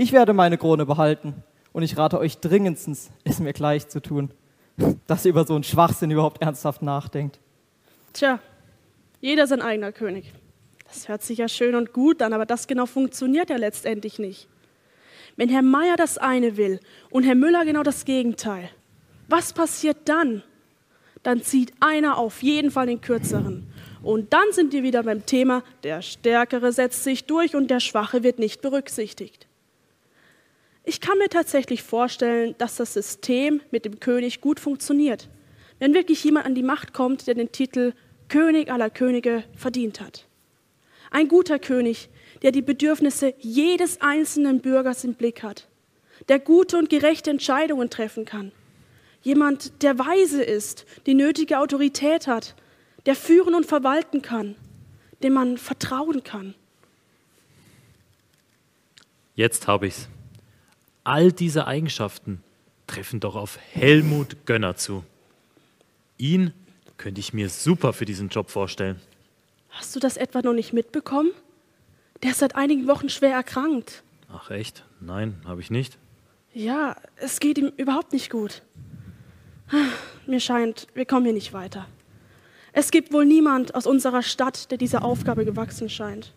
Ich 0.00 0.12
werde 0.12 0.32
meine 0.32 0.58
Krone 0.58 0.86
behalten 0.86 1.42
und 1.72 1.82
ich 1.82 1.98
rate 1.98 2.20
euch 2.20 2.38
dringendstens, 2.38 3.10
es 3.24 3.40
mir 3.40 3.52
gleich 3.52 3.88
zu 3.88 4.00
tun, 4.00 4.30
dass 5.08 5.24
ihr 5.24 5.30
über 5.30 5.44
so 5.44 5.56
einen 5.56 5.64
Schwachsinn 5.64 6.12
überhaupt 6.12 6.40
ernsthaft 6.40 6.82
nachdenkt. 6.82 7.40
Tja, 8.12 8.38
jeder 9.20 9.48
sein 9.48 9.60
eigener 9.60 9.90
König. 9.90 10.32
Das 10.86 11.08
hört 11.08 11.22
sich 11.24 11.38
ja 11.38 11.48
schön 11.48 11.74
und 11.74 11.92
gut 11.92 12.22
an, 12.22 12.32
aber 12.32 12.46
das 12.46 12.68
genau 12.68 12.86
funktioniert 12.86 13.50
ja 13.50 13.56
letztendlich 13.56 14.20
nicht. 14.20 14.46
Wenn 15.34 15.48
Herr 15.48 15.62
Meier 15.62 15.96
das 15.96 16.16
eine 16.16 16.56
will 16.56 16.78
und 17.10 17.24
Herr 17.24 17.34
Müller 17.34 17.64
genau 17.64 17.82
das 17.82 18.04
Gegenteil, 18.04 18.70
was 19.26 19.52
passiert 19.52 19.96
dann? 20.08 20.44
Dann 21.24 21.42
zieht 21.42 21.72
einer 21.80 22.18
auf 22.18 22.44
jeden 22.44 22.70
Fall 22.70 22.86
den 22.86 23.00
kürzeren. 23.00 23.66
Und 24.04 24.32
dann 24.32 24.52
sind 24.52 24.72
wir 24.72 24.84
wieder 24.84 25.02
beim 25.02 25.26
Thema, 25.26 25.64
der 25.82 26.02
Stärkere 26.02 26.70
setzt 26.70 27.02
sich 27.02 27.24
durch 27.24 27.56
und 27.56 27.68
der 27.68 27.80
Schwache 27.80 28.22
wird 28.22 28.38
nicht 28.38 28.62
berücksichtigt. 28.62 29.47
Ich 30.88 31.02
kann 31.02 31.18
mir 31.18 31.28
tatsächlich 31.28 31.82
vorstellen, 31.82 32.54
dass 32.56 32.76
das 32.76 32.94
System 32.94 33.60
mit 33.70 33.84
dem 33.84 34.00
König 34.00 34.40
gut 34.40 34.58
funktioniert, 34.58 35.28
wenn 35.80 35.92
wirklich 35.92 36.24
jemand 36.24 36.46
an 36.46 36.54
die 36.54 36.62
Macht 36.62 36.94
kommt, 36.94 37.26
der 37.26 37.34
den 37.34 37.52
Titel 37.52 37.92
König 38.28 38.72
aller 38.72 38.88
Könige 38.88 39.44
verdient 39.54 40.00
hat. 40.00 40.24
Ein 41.10 41.28
guter 41.28 41.58
König, 41.58 42.08
der 42.40 42.52
die 42.52 42.62
Bedürfnisse 42.62 43.34
jedes 43.38 44.00
einzelnen 44.00 44.62
Bürgers 44.62 45.04
im 45.04 45.12
Blick 45.12 45.42
hat, 45.42 45.68
der 46.30 46.38
gute 46.38 46.78
und 46.78 46.88
gerechte 46.88 47.28
Entscheidungen 47.28 47.90
treffen 47.90 48.24
kann. 48.24 48.50
Jemand, 49.20 49.82
der 49.82 49.98
weise 49.98 50.42
ist, 50.42 50.86
die 51.04 51.12
nötige 51.12 51.58
Autorität 51.58 52.26
hat, 52.26 52.54
der 53.04 53.14
führen 53.14 53.54
und 53.54 53.66
verwalten 53.66 54.22
kann, 54.22 54.54
dem 55.22 55.34
man 55.34 55.58
vertrauen 55.58 56.24
kann. 56.24 56.54
Jetzt 59.34 59.66
habe 59.66 59.86
ich's. 59.86 60.08
All 61.08 61.32
diese 61.32 61.66
Eigenschaften 61.66 62.42
treffen 62.86 63.18
doch 63.18 63.34
auf 63.34 63.58
Helmut 63.72 64.44
Gönner 64.44 64.76
zu. 64.76 65.04
Ihn 66.18 66.52
könnte 66.98 67.18
ich 67.18 67.32
mir 67.32 67.48
super 67.48 67.94
für 67.94 68.04
diesen 68.04 68.28
Job 68.28 68.50
vorstellen. 68.50 69.00
Hast 69.70 69.96
du 69.96 70.00
das 70.00 70.18
etwa 70.18 70.42
noch 70.42 70.52
nicht 70.52 70.74
mitbekommen? 70.74 71.30
Der 72.22 72.32
ist 72.32 72.40
seit 72.40 72.56
einigen 72.56 72.86
Wochen 72.88 73.08
schwer 73.08 73.32
erkrankt. 73.32 74.02
Ach 74.30 74.50
echt? 74.50 74.84
Nein, 75.00 75.40
habe 75.46 75.62
ich 75.62 75.70
nicht. 75.70 75.96
Ja, 76.52 76.94
es 77.16 77.40
geht 77.40 77.56
ihm 77.56 77.72
überhaupt 77.78 78.12
nicht 78.12 78.28
gut. 78.28 78.60
Mir 80.26 80.40
scheint, 80.40 80.88
wir 80.92 81.06
kommen 81.06 81.24
hier 81.24 81.32
nicht 81.32 81.54
weiter. 81.54 81.86
Es 82.74 82.90
gibt 82.90 83.14
wohl 83.14 83.24
niemand 83.24 83.74
aus 83.74 83.86
unserer 83.86 84.22
Stadt, 84.22 84.70
der 84.70 84.76
dieser 84.76 85.02
Aufgabe 85.02 85.46
gewachsen 85.46 85.88
scheint. 85.88 86.34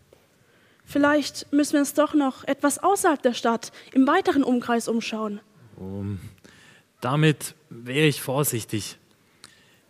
Vielleicht 0.86 1.52
müssen 1.54 1.74
wir 1.74 1.80
uns 1.80 1.94
doch 1.94 2.13
noch 2.13 2.44
etwas 2.44 2.80
außerhalb 2.80 3.22
der 3.22 3.34
Stadt 3.34 3.72
im 3.94 4.08
weiteren 4.08 4.44
Umkreis 4.44 4.88
umschauen. 4.88 5.39
Um, 5.78 6.20
damit 7.00 7.56
wäre 7.70 8.08
ich 8.08 8.22
vorsichtig. 8.22 8.98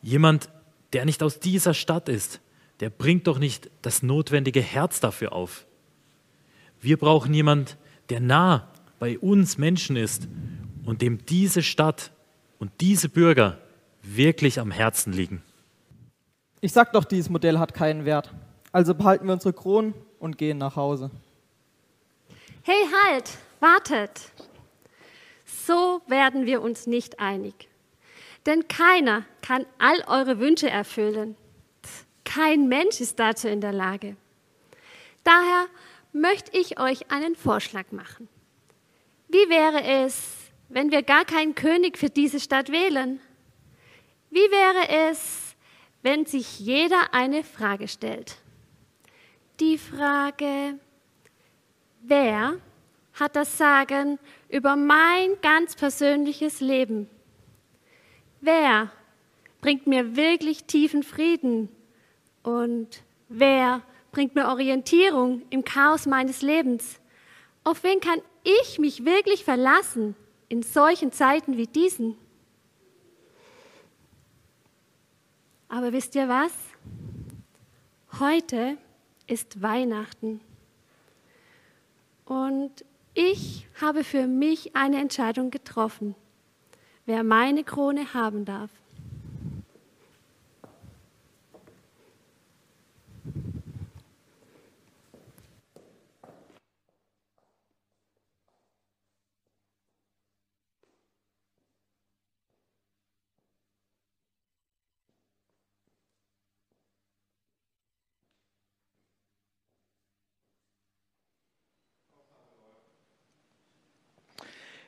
Jemand, 0.01 0.49
der 0.93 1.05
nicht 1.05 1.23
aus 1.23 1.39
dieser 1.39 1.73
Stadt 1.73 2.09
ist, 2.09 2.39
der 2.79 2.89
bringt 2.89 3.27
doch 3.27 3.39
nicht 3.39 3.69
das 3.81 4.03
notwendige 4.03 4.61
Herz 4.61 4.99
dafür 4.99 5.33
auf. 5.33 5.65
Wir 6.79 6.97
brauchen 6.97 7.33
jemand, 7.33 7.77
der 8.09 8.19
nah 8.19 8.67
bei 8.99 9.19
uns 9.19 9.57
Menschen 9.57 9.95
ist 9.95 10.27
und 10.83 11.01
dem 11.01 11.25
diese 11.25 11.61
Stadt 11.61 12.11
und 12.59 12.71
diese 12.81 13.09
Bürger 13.09 13.59
wirklich 14.01 14.59
am 14.59 14.71
Herzen 14.71 15.13
liegen. 15.13 15.43
Ich 16.59 16.73
sag 16.73 16.93
doch, 16.93 17.05
dieses 17.05 17.29
Modell 17.29 17.59
hat 17.59 17.73
keinen 17.73 18.05
Wert. 18.05 18.33
Also 18.71 18.93
behalten 18.95 19.25
wir 19.25 19.33
unsere 19.33 19.53
Kronen 19.53 19.93
und 20.21 20.37
gehen 20.37 20.59
nach 20.59 20.75
Hause. 20.75 21.09
Hey, 22.63 22.85
halt, 23.05 23.29
wartet. 23.59 24.31
So 25.45 26.01
werden 26.07 26.45
wir 26.45 26.61
uns 26.61 26.87
nicht 26.87 27.19
einig. 27.19 27.67
Denn 28.45 28.67
keiner 28.67 29.25
kann 29.41 29.65
all 29.79 30.01
eure 30.07 30.39
Wünsche 30.39 30.69
erfüllen. 30.69 31.35
Kein 32.23 32.67
Mensch 32.67 33.01
ist 33.01 33.19
dazu 33.19 33.47
in 33.47 33.61
der 33.61 33.73
Lage. 33.73 34.15
Daher 35.23 35.67
möchte 36.13 36.57
ich 36.57 36.79
euch 36.79 37.11
einen 37.11 37.35
Vorschlag 37.35 37.91
machen. 37.91 38.29
Wie 39.27 39.49
wäre 39.49 39.83
es, 39.83 40.37
wenn 40.69 40.91
wir 40.91 41.03
gar 41.03 41.25
keinen 41.25 41.55
König 41.55 41.97
für 41.97 42.09
diese 42.09 42.39
Stadt 42.39 42.71
wählen? 42.71 43.19
Wie 44.29 44.39
wäre 44.39 45.09
es, 45.09 45.55
wenn 46.03 46.25
sich 46.25 46.59
jeder 46.59 47.13
eine 47.13 47.43
Frage 47.43 47.87
stellt? 47.87 48.40
Die 49.61 49.77
Frage, 49.77 50.79
wer 52.01 52.57
hat 53.13 53.35
das 53.35 53.59
Sagen 53.59 54.17
über 54.49 54.75
mein 54.75 55.39
ganz 55.43 55.75
persönliches 55.75 56.61
Leben? 56.61 57.07
Wer 58.39 58.91
bringt 59.61 59.85
mir 59.85 60.15
wirklich 60.15 60.63
tiefen 60.63 61.03
Frieden 61.03 61.69
und 62.41 63.03
wer 63.29 63.83
bringt 64.11 64.33
mir 64.33 64.47
Orientierung 64.47 65.43
im 65.51 65.63
Chaos 65.63 66.07
meines 66.07 66.41
Lebens? 66.41 66.99
Auf 67.63 67.83
wen 67.83 67.99
kann 67.99 68.19
ich 68.43 68.79
mich 68.79 69.05
wirklich 69.05 69.43
verlassen 69.43 70.15
in 70.49 70.63
solchen 70.63 71.11
Zeiten 71.11 71.55
wie 71.57 71.67
diesen? 71.67 72.17
Aber 75.69 75.93
wisst 75.93 76.15
ihr 76.15 76.27
was? 76.27 76.51
Heute 78.19 78.79
ist 79.31 79.61
Weihnachten. 79.61 80.41
Und 82.25 82.85
ich 83.13 83.65
habe 83.79 84.03
für 84.03 84.27
mich 84.27 84.75
eine 84.75 84.99
Entscheidung 84.99 85.51
getroffen, 85.51 86.15
wer 87.05 87.23
meine 87.23 87.63
Krone 87.63 88.13
haben 88.13 88.45
darf. 88.45 88.69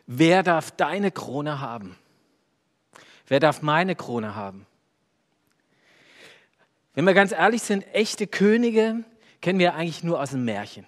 Wer 0.06 0.44
darf 0.44 0.72
deine 0.72 1.12
Krone 1.12 1.60
haben? 1.60 1.96
Wer 3.28 3.40
darf 3.40 3.62
meine 3.62 3.96
Krone 3.96 4.36
haben? 4.36 4.66
Wenn 6.94 7.06
wir 7.06 7.14
ganz 7.14 7.32
ehrlich 7.32 7.64
sind, 7.64 7.86
echte 7.94 8.28
Könige 8.28 9.04
kennen 9.42 9.60
wir 9.60 9.76
eigentlich 9.76 10.04
nur 10.04 10.22
aus 10.22 10.32
dem 10.32 10.46
Märchen. 10.46 10.86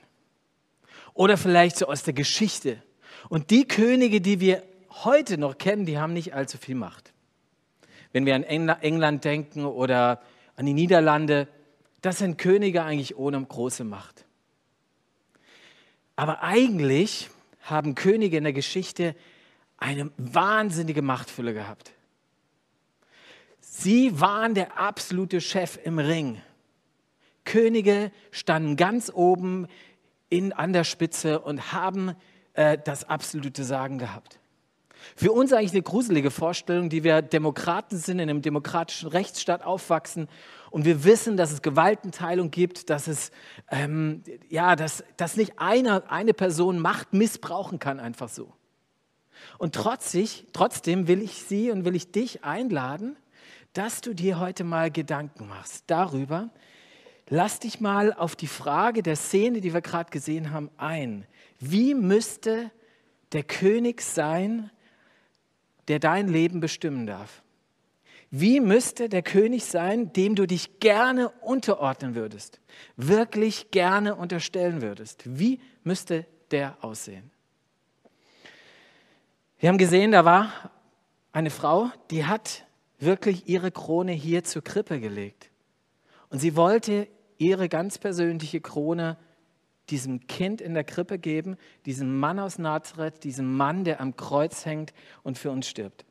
Oder 1.14 1.38
vielleicht 1.38 1.78
so 1.78 1.88
aus 1.88 2.04
der 2.04 2.14
Geschichte. 2.14 2.82
Und 3.30 3.50
die 3.50 3.68
Könige, 3.68 4.22
die 4.22 4.40
wir 4.40 4.64
heute 5.04 5.38
noch 5.38 5.58
kennen, 5.58 5.86
die 5.86 5.98
haben 5.98 6.14
nicht 6.14 6.34
allzu 6.34 6.58
viel 6.58 6.76
Macht. 6.76 7.14
Wenn 8.12 8.26
wir 8.26 8.36
an 8.36 8.44
England 8.44 9.26
denken 9.26 9.66
oder 9.66 10.22
an 10.56 10.66
die 10.66 10.74
Niederlande, 10.74 11.48
das 12.02 12.20
sind 12.20 12.38
Könige 12.38 12.84
eigentlich 12.84 13.18
ohne 13.18 13.44
große 13.44 13.84
Macht. 13.84 14.26
Aber 16.16 16.44
eigentlich 16.44 17.30
haben 17.66 17.96
Könige 17.96 18.38
in 18.38 18.44
der 18.44 18.54
Geschichte 18.54 19.16
eine 19.78 20.12
wahnsinnige 20.18 21.02
Machtfülle 21.02 21.54
gehabt. 21.54 21.92
Sie 23.60 24.20
waren 24.22 24.54
der 24.54 24.80
absolute 24.80 25.42
Chef 25.42 25.78
im 25.84 26.00
Ring. 26.00 26.42
Könige 27.44 28.12
standen 28.32 28.78
ganz 28.78 29.12
oben 29.14 29.68
in, 30.30 30.54
an 30.54 30.74
der 30.74 30.84
Spitze 30.84 31.40
und 31.42 31.74
haben 31.74 32.16
äh, 32.54 32.78
das 32.84 33.04
absolute 33.04 33.64
Sagen 33.64 33.98
gehabt. 33.98 34.40
Für 35.16 35.32
uns 35.32 35.54
eigentlich 35.54 35.74
eine 35.74 35.84
gruselige 35.84 36.32
Vorstellung, 36.32 36.90
die 36.90 37.04
wir 37.04 37.22
Demokraten 37.22 37.98
sind, 37.98 38.20
in 38.20 38.30
einem 38.30 38.42
demokratischen 38.42 39.10
Rechtsstaat 39.10 39.64
aufwachsen 39.64 40.28
und 40.76 40.84
wir 40.84 41.06
wissen, 41.06 41.38
dass 41.38 41.54
es 41.54 41.62
Gewaltenteilung 41.62 42.52
gibt, 42.52 42.90
dass 42.90 43.08
es 43.08 43.32
ähm, 43.72 44.24
ja, 44.50 44.76
dass, 44.76 45.06
dass 45.16 45.38
nicht 45.38 45.54
eine, 45.58 46.12
eine 46.12 46.34
Person 46.34 46.80
Macht 46.80 47.14
missbrauchen 47.14 47.80
kann 47.80 48.02
einfach 48.02 48.28
so. 48.28 48.52
Und 49.58 49.74
trotzig, 49.74 50.48
trotzdem 50.52 51.08
will 51.08 51.22
ich 51.22 51.44
Sie 51.44 51.72
und 51.72 51.86
will 51.86 51.96
ich 51.96 52.12
dich 52.12 52.44
einladen, 52.44 53.16
dass 53.72 54.02
du 54.02 54.14
dir 54.14 54.38
heute 54.38 54.66
mal 54.66 54.92
Gedanken 54.92 55.48
machst 55.48 55.86
darüber. 55.88 56.50
Lass 57.30 57.62
dich 57.62 57.80
mal 57.80 58.12
auf 58.12 58.36
die 58.36 58.48
Frage 58.48 59.02
der 59.02 59.16
Szene, 59.16 59.62
die 59.62 59.74
wir 59.74 59.80
gerade 59.80 60.12
gesehen 60.12 60.52
haben, 60.52 60.70
ein. 60.76 61.26
Wie 61.58 61.94
müsste 61.96 62.70
der 63.32 63.44
König 63.44 64.02
sein, 64.02 64.72
der 65.88 66.00
dein 66.00 66.28
Leben 66.28 66.60
bestimmen 66.60 67.08
darf? 67.08 67.45
Wie 68.32 68.60
müsste 68.60 69.08
der 69.08 69.22
König 69.22 69.66
sein, 69.66 70.12
dem 70.14 70.36
du 70.36 70.46
dich 70.46 70.80
gerne 70.80 71.30
unterordnen 71.42 72.16
würdest, 72.16 72.60
wirklich 72.98 73.72
gerne 73.72 74.16
unterstellen 74.16 74.82
würdest? 74.82 75.24
Wie 75.26 75.60
müsste 75.84 76.26
der 76.52 76.78
aussehen? 76.82 77.32
Wir 79.60 79.70
haben 79.70 79.78
gesehen, 79.78 80.12
da 80.12 80.26
war 80.26 80.72
eine 81.32 81.50
Frau, 81.50 81.90
die 82.12 82.26
hat 82.26 82.66
wirklich 83.00 83.48
ihre 83.48 83.72
Krone 83.72 84.12
hier 84.12 84.44
zur 84.44 84.64
Krippe 84.64 85.00
gelegt. 85.00 85.50
Und 86.30 86.40
sie 86.40 86.56
wollte 86.56 87.08
ihre 87.38 87.70
ganz 87.70 87.98
persönliche 87.98 88.62
Krone 88.62 89.18
diesem 89.90 90.28
Kind 90.28 90.62
in 90.62 90.74
der 90.74 90.84
Krippe 90.84 91.20
geben, 91.20 91.58
diesem 91.86 92.20
Mann 92.20 92.40
aus 92.40 92.58
Nazareth, 92.58 93.24
diesem 93.24 93.56
Mann, 93.56 93.84
der 93.84 94.02
am 94.02 94.16
Kreuz 94.16 94.66
hängt 94.66 94.94
und 95.24 95.38
für 95.38 95.52
uns 95.52 95.68
stirbt. 95.68 96.06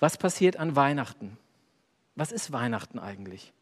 Was 0.00 0.16
passiert 0.16 0.56
an 0.56 0.76
Weihnachten? 0.76 1.36
Was 2.14 2.32
ist 2.32 2.52
Weihnachten 2.52 2.98
eigentlich? 2.98 3.52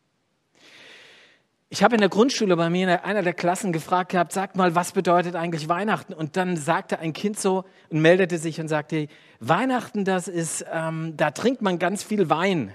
Ich 1.68 1.83
habe 1.83 1.96
in 1.96 2.01
der 2.01 2.09
Grundschule 2.09 2.57
bei 2.57 2.70
mir 2.70 2.85
in 2.85 2.90
einer 2.90 3.22
der 3.22 3.35
Klassen 3.35 3.72
gefragt 3.72 4.12
gehabt, 4.12 4.33
sag 4.33 4.55
mal, 4.55 4.77
was 4.77 4.92
bedeutet 4.92 5.35
eigentlich 5.35 5.68
Weihnachten? 5.68 6.12
Und 6.12 6.37
dann 6.37 6.57
sagte 6.57 7.01
ein 7.01 7.12
Kind 7.12 7.38
so 7.38 7.64
und 7.90 8.01
meldete 8.01 8.38
sich 8.38 8.61
und 8.61 8.68
sagte, 8.68 9.09
Weihnachten, 9.40 10.05
das 10.05 10.29
ist, 10.29 10.64
ähm, 10.72 11.16
da 11.16 11.33
trinkt 11.33 11.62
man 11.62 11.81
ganz 11.81 12.05
viel 12.05 12.31
Wein. 12.31 12.72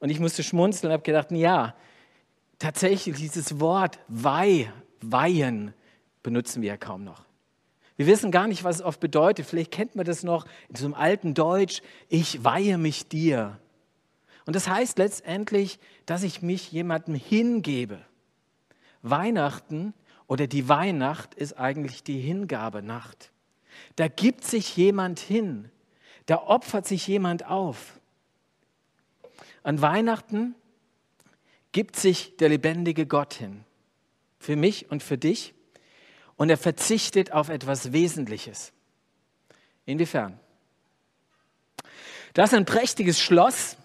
Und 0.00 0.08
ich 0.08 0.20
musste 0.20 0.42
schmunzeln 0.42 0.90
und 0.90 0.94
habe 0.94 1.02
gedacht, 1.02 1.30
ja, 1.30 1.74
tatsächlich 2.58 3.16
dieses 3.16 3.60
Wort 3.60 3.98
Weih, 4.08 4.72
Weihen 5.02 5.74
benutzen 6.22 6.62
wir 6.62 6.70
ja 6.70 6.76
kaum 6.76 7.04
noch. 7.04 7.27
Wir 7.98 8.06
wissen 8.06 8.30
gar 8.30 8.46
nicht, 8.46 8.62
was 8.62 8.76
es 8.76 8.82
oft 8.82 9.00
bedeutet. 9.00 9.44
Vielleicht 9.44 9.72
kennt 9.72 9.96
man 9.96 10.06
das 10.06 10.22
noch 10.22 10.46
in 10.68 10.76
so 10.76 10.84
einem 10.84 10.94
alten 10.94 11.34
Deutsch, 11.34 11.82
ich 12.08 12.44
weihe 12.44 12.78
mich 12.78 13.08
dir. 13.08 13.58
Und 14.46 14.54
das 14.54 14.68
heißt 14.68 14.98
letztendlich, 14.98 15.80
dass 16.06 16.22
ich 16.22 16.40
mich 16.40 16.70
jemandem 16.70 17.16
hingebe. 17.16 17.98
Weihnachten 19.02 19.94
oder 20.28 20.46
die 20.46 20.68
Weihnacht 20.68 21.34
ist 21.34 21.58
eigentlich 21.58 22.04
die 22.04 22.20
Hingabenacht. 22.20 23.32
Da 23.96 24.06
gibt 24.06 24.44
sich 24.44 24.76
jemand 24.76 25.18
hin, 25.18 25.68
da 26.26 26.36
opfert 26.36 26.86
sich 26.86 27.04
jemand 27.08 27.46
auf. 27.46 27.98
An 29.64 29.82
Weihnachten 29.82 30.54
gibt 31.72 31.96
sich 31.96 32.36
der 32.36 32.48
lebendige 32.48 33.06
Gott 33.06 33.34
hin. 33.34 33.64
Für 34.38 34.54
mich 34.54 34.88
und 34.88 35.02
für 35.02 35.18
dich 35.18 35.52
und 36.38 36.48
er 36.48 36.56
verzichtet 36.56 37.32
auf 37.32 37.50
etwas 37.50 37.92
Wesentliches. 37.92 38.72
Inwiefern? 39.84 40.40
Das 42.32 42.52
ist 42.52 42.56
ein 42.56 42.64
prächtiges 42.64 43.20
Schloss, 43.20 43.76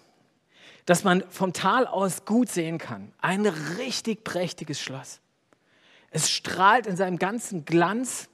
das 0.86 1.02
man 1.02 1.24
vom 1.30 1.52
Tal 1.52 1.86
aus 1.86 2.24
gut 2.24 2.48
sehen 2.48 2.78
kann. 2.78 3.12
Ein 3.20 3.44
richtig 3.46 4.22
prächtiges 4.22 4.80
Schloss. 4.80 5.20
Es 6.10 6.30
strahlt 6.30 6.86
in 6.86 6.96
seinem 6.96 7.18
ganzen 7.18 7.64
Glanz 7.64 8.28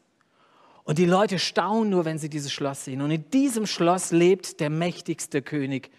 und 0.84 0.98
die 0.98 1.06
Leute 1.06 1.38
staunen 1.38 1.88
nur, 1.88 2.04
wenn 2.04 2.18
sie 2.18 2.28
dieses 2.28 2.52
Schloss 2.52 2.84
sehen. 2.84 3.00
Und 3.00 3.10
in 3.10 3.30
diesem 3.30 3.66
Schloss 3.66 4.10
lebt 4.10 4.60
der 4.60 4.68
mächtigste 4.68 5.40
König 5.40 5.90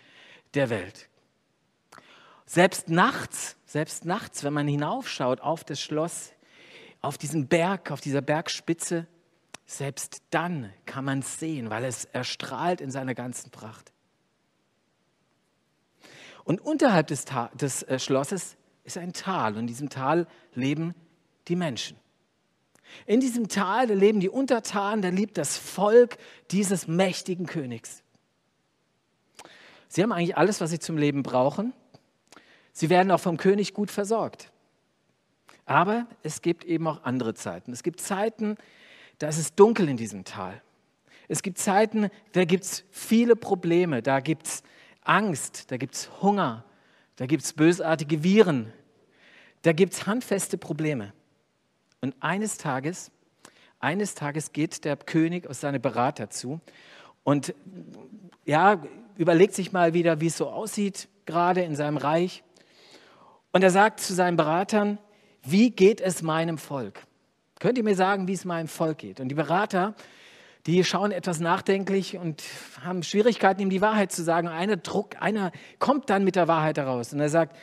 der 0.54 0.70
Welt. 0.70 1.10
Selbst 2.46 2.90
nachts, 2.90 3.56
selbst 3.66 4.06
nachts, 4.06 4.44
wenn 4.44 4.54
man 4.54 4.68
hinaufschaut 4.68 5.42
auf 5.42 5.64
das 5.64 5.82
Schloss, 5.82 6.34
auf 7.02 7.18
diesem 7.18 7.48
Berg, 7.48 7.92
auf 7.92 8.02
dieser 8.02 8.22
Bergspitze, 8.22 9.08
selbst 9.66 10.22
dann 10.30 10.72
kann 10.86 11.06
man 11.06 11.20
es 11.20 11.40
sehen, 11.40 11.70
weil 11.70 11.86
es 11.86 12.06
erstrahlt 12.06 12.82
in 12.82 12.92
seiner 12.92 13.16
ganzen 13.16 13.52
Pracht. 13.52 13.92
Und 16.44 16.62
unterhalb 16.62 17.08
des, 17.08 17.26
des 17.54 17.84
äh, 17.84 18.00
Schlosses 18.00 18.58
ist 18.84 18.98
ein 18.98 19.14
Tal 19.14 19.54
und 19.54 19.60
in 19.60 19.68
diesem 19.68 19.90
Tal 19.90 20.28
leben 20.54 20.94
die 21.48 21.56
Menschen. 21.56 21.98
In 23.06 23.20
diesem 23.20 23.48
Tal, 23.48 23.88
da 23.88 23.94
leben 23.94 24.20
die 24.20 24.30
Untertanen, 24.30 25.02
da 25.02 25.10
lebt 25.10 25.38
das 25.38 25.58
Volk 25.58 26.18
dieses 26.52 26.88
mächtigen 26.88 27.46
Königs. 27.46 28.04
Sie 29.88 30.04
haben 30.04 30.12
eigentlich 30.12 30.38
alles, 30.38 30.62
was 30.62 30.72
sie 30.72 30.80
zum 30.80 30.98
Leben 30.98 31.24
brauchen. 31.24 31.74
Sie 32.74 32.90
werden 32.90 33.12
auch 33.12 33.20
vom 33.20 33.38
König 33.38 33.74
gut 33.74 33.92
versorgt. 33.92 34.52
Aber 35.66 36.08
es 36.24 36.42
gibt 36.42 36.64
eben 36.66 36.88
auch 36.88 37.04
andere 37.04 37.34
Zeiten. 37.34 37.72
Es 37.72 37.84
gibt 37.84 38.02
Zeiten, 38.02 38.58
da 39.20 39.28
ist 39.28 39.38
es 39.38 39.56
dunkel 39.56 39.88
in 39.90 39.98
diesem 39.98 40.24
Tal. 40.24 40.62
Es 41.28 41.44
gibt 41.44 41.58
Zeiten, 41.58 42.10
da 42.34 42.44
gibt 42.44 42.64
es 42.64 42.84
viele 42.92 43.36
Probleme, 43.36 44.02
da 44.02 44.20
gibt 44.20 44.48
es 44.48 44.64
Angst, 45.04 45.72
da 45.72 45.78
gibt 45.78 45.96
es 45.96 46.22
Hunger, 46.22 46.66
da 47.16 47.26
gibt 47.26 47.44
es 47.44 47.54
bösartige 47.54 48.24
Viren, 48.24 48.74
da 49.62 49.74
gibt 49.74 49.94
es 49.94 50.08
handfeste 50.08 50.58
Probleme. 50.58 51.14
Und 52.02 52.16
eines 52.20 52.58
Tages, 52.58 53.12
eines 53.80 54.16
Tages 54.16 54.52
geht 54.52 54.84
der 54.84 54.98
König 54.98 55.48
aus 55.48 55.62
seine 55.62 55.80
Berater 55.80 56.30
zu 56.30 56.60
und 57.24 57.54
ja, 58.46 58.84
überlegt 59.18 59.54
sich 59.54 59.72
mal 59.72 59.94
wieder, 59.94 60.20
wie 60.20 60.28
es 60.28 60.38
so 60.38 60.50
aussieht, 60.50 61.08
gerade 61.26 61.62
in 61.62 61.76
seinem 61.76 61.98
Reich. 61.98 62.44
Und 63.52 63.64
er 63.64 63.70
sagt 63.70 64.00
zu 64.00 64.14
seinen 64.14 64.36
Beratern, 64.36 64.98
wie 65.44 65.72
geht 65.72 66.02
es 66.02 66.22
meinem 66.22 66.58
Volk? 66.58 67.04
Könnt 67.60 67.78
ihr 67.78 67.84
mir 67.84 67.96
sagen, 67.96 68.28
wie 68.28 68.34
es 68.34 68.46
meinem 68.46 68.68
Volk 68.68 69.00
geht? 69.00 69.20
Und 69.20 69.30
die 69.30 69.36
Berater, 69.36 69.96
die 70.66 70.84
schauen 70.84 71.12
etwas 71.12 71.40
nachdenklich 71.40 72.18
und 72.18 72.44
haben 72.84 73.04
Schwierigkeiten, 73.04 73.62
ihm 73.62 73.70
die 73.70 73.82
Wahrheit 73.82 74.12
zu 74.12 74.24
sagen. 74.24 74.48
Einer 74.48 74.78
Druck, 74.78 75.22
einer 75.22 75.52
kommt 75.80 76.10
dann 76.10 76.24
mit 76.24 76.36
der 76.36 76.48
Wahrheit 76.48 76.78
heraus 76.78 77.14
und 77.14 77.20
er 77.20 77.30
sagt, 77.30 77.56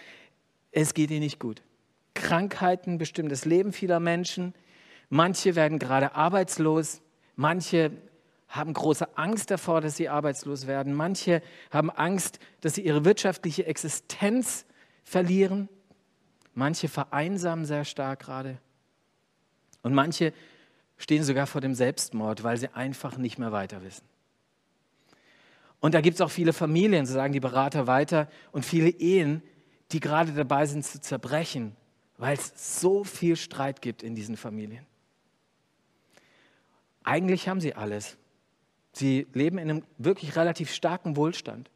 es 0.72 0.94
geht 0.94 1.10
ihnen 1.10 1.20
nicht 1.20 1.38
gut. 1.38 1.62
Krankheiten 2.14 2.98
bestimmen 2.98 3.28
das 3.28 3.44
Leben 3.44 3.72
vieler 3.72 4.00
Menschen. 4.00 4.54
Manche 5.08 5.54
werden 5.54 5.78
gerade 5.78 6.14
arbeitslos. 6.14 7.00
Manche 7.36 7.92
haben 8.48 8.72
große 8.72 9.16
Angst 9.16 9.50
davor, 9.50 9.80
dass 9.80 9.96
sie 9.96 10.08
arbeitslos 10.08 10.66
werden. 10.66 10.94
Manche 10.94 11.42
haben 11.70 11.90
Angst, 11.90 12.38
dass 12.60 12.74
sie 12.74 12.82
ihre 12.82 13.04
wirtschaftliche 13.04 13.66
Existenz 13.66 14.66
verlieren. 15.04 15.68
Manche 16.58 16.88
vereinsamen 16.88 17.64
sehr 17.66 17.84
stark 17.84 18.18
gerade. 18.18 18.58
Und 19.82 19.94
manche 19.94 20.32
stehen 20.96 21.22
sogar 21.22 21.46
vor 21.46 21.60
dem 21.60 21.72
Selbstmord, 21.72 22.42
weil 22.42 22.56
sie 22.56 22.74
einfach 22.74 23.16
nicht 23.16 23.38
mehr 23.38 23.52
weiter 23.52 23.80
wissen. 23.84 24.02
Und 25.78 25.94
da 25.94 26.00
gibt 26.00 26.16
es 26.16 26.20
auch 26.20 26.32
viele 26.32 26.52
Familien, 26.52 27.06
so 27.06 27.14
sagen 27.14 27.32
die 27.32 27.38
Berater 27.38 27.86
weiter, 27.86 28.26
und 28.50 28.64
viele 28.64 28.88
Ehen, 28.88 29.40
die 29.92 30.00
gerade 30.00 30.32
dabei 30.32 30.66
sind 30.66 30.84
zu 30.84 31.00
zerbrechen, 31.00 31.76
weil 32.16 32.36
es 32.36 32.80
so 32.80 33.04
viel 33.04 33.36
Streit 33.36 33.80
gibt 33.80 34.02
in 34.02 34.16
diesen 34.16 34.36
Familien. 34.36 34.84
Eigentlich 37.04 37.48
haben 37.48 37.60
sie 37.60 37.74
alles. 37.74 38.18
Sie 38.92 39.28
leben 39.32 39.58
in 39.58 39.70
einem 39.70 39.84
wirklich 39.96 40.34
relativ 40.34 40.72
starken 40.72 41.14
Wohlstand. 41.14 41.70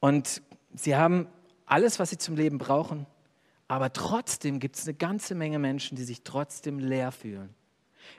Und 0.00 0.42
sie 0.74 0.96
haben 0.96 1.28
alles, 1.66 2.00
was 2.00 2.10
sie 2.10 2.18
zum 2.18 2.34
Leben 2.34 2.58
brauchen. 2.58 3.06
Aber 3.70 3.92
trotzdem 3.92 4.58
gibt 4.58 4.74
es 4.74 4.88
eine 4.88 4.94
ganze 4.94 5.36
Menge 5.36 5.60
Menschen, 5.60 5.96
die 5.96 6.02
sich 6.02 6.24
trotzdem 6.24 6.80
leer 6.80 7.12
fühlen, 7.12 7.54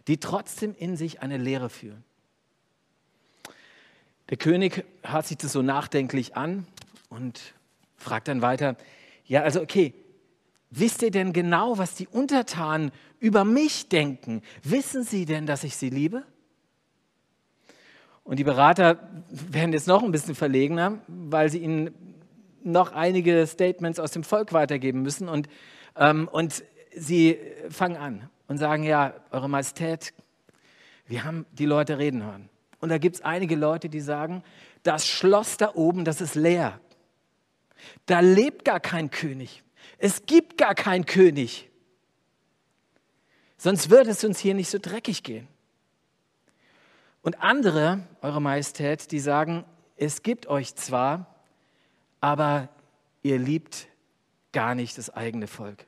die 0.08 0.18
trotzdem 0.18 0.74
in 0.74 0.96
sich 0.96 1.22
eine 1.22 1.38
Leere 1.38 1.70
fühlen. 1.70 2.06
Der 4.30 4.38
König 4.38 4.86
hört 5.04 5.28
sich 5.28 5.36
das 5.36 5.52
so 5.52 5.62
nachdenklich 5.62 6.38
an 6.38 6.66
und 7.10 7.54
fragt 7.98 8.30
dann 8.30 8.42
weiter, 8.42 8.78
ja, 9.26 9.42
also 9.42 9.60
okay, 9.60 9.94
wisst 10.70 11.02
ihr 11.02 11.12
denn 11.12 11.34
genau, 11.34 11.78
was 11.78 11.96
die 11.96 12.08
Untertanen 12.08 12.94
über 13.20 13.44
mich 13.44 13.90
denken? 13.90 14.44
Wissen 14.64 15.04
sie 15.04 15.26
denn, 15.26 15.48
dass 15.48 15.66
ich 15.66 15.76
sie 15.76 15.90
liebe? 15.90 16.24
Und 18.24 18.40
die 18.40 18.46
Berater 18.46 19.06
werden 19.30 19.74
jetzt 19.74 19.90
noch 19.90 20.02
ein 20.02 20.14
bisschen 20.14 20.34
verlegener, 20.34 21.00
weil 21.10 21.50
sie 21.50 21.58
ihnen 21.58 22.11
noch 22.64 22.92
einige 22.92 23.46
Statements 23.48 24.00
aus 24.00 24.12
dem 24.12 24.24
Volk 24.24 24.54
weitergeben 24.54 25.02
müssen. 25.02 25.30
Und, 25.30 25.48
ähm, 25.96 26.28
und 26.32 26.64
sie 26.96 27.38
fangen 27.70 27.98
an 27.98 28.30
und 28.48 28.58
sagen, 28.58 28.84
ja, 28.84 29.14
Eure 29.32 29.50
Majestät, 29.50 30.14
Wir 31.08 31.26
haben 31.26 31.46
die 31.52 31.66
Leute 31.66 31.98
reden 31.98 32.24
hören. 32.24 32.50
Und 32.80 32.90
da 32.90 32.98
gibt 32.98 33.18
es 33.18 33.22
einige 33.22 33.56
Leute, 33.56 33.90
die 33.90 34.00
sagen, 34.00 34.44
das 34.84 35.06
Schloss 35.06 35.58
da 35.58 35.76
oben, 35.76 36.06
das 36.06 36.22
ist 36.22 36.36
leer. 36.36 36.80
Da 38.06 38.22
lebt 38.22 38.64
gar 38.64 38.80
kein 38.80 39.12
König. 39.12 39.64
Es 39.98 40.26
gibt 40.26 40.58
gar 40.58 40.74
keinen 40.74 41.06
König. 41.06 41.70
Sonst 43.58 43.90
würde 43.90 44.10
es 44.10 44.24
uns 44.24 44.40
hier 44.40 44.54
nicht 44.54 44.70
so 44.70 44.80
dreckig 44.82 45.22
gehen. 45.22 45.48
Und 47.22 47.42
andere, 47.42 48.08
Eure 48.22 48.42
Majestät, 48.42 49.12
die 49.12 49.20
sagen, 49.20 49.66
es 49.98 50.24
gibt 50.24 50.48
euch 50.48 50.74
zwar, 50.76 51.41
aber 52.22 52.70
ihr 53.24 53.38
liebt 53.38 53.88
gar 54.54 54.76
nicht 54.76 54.98
das 54.98 55.10
eigene 55.10 55.48
Volk. 55.48 55.86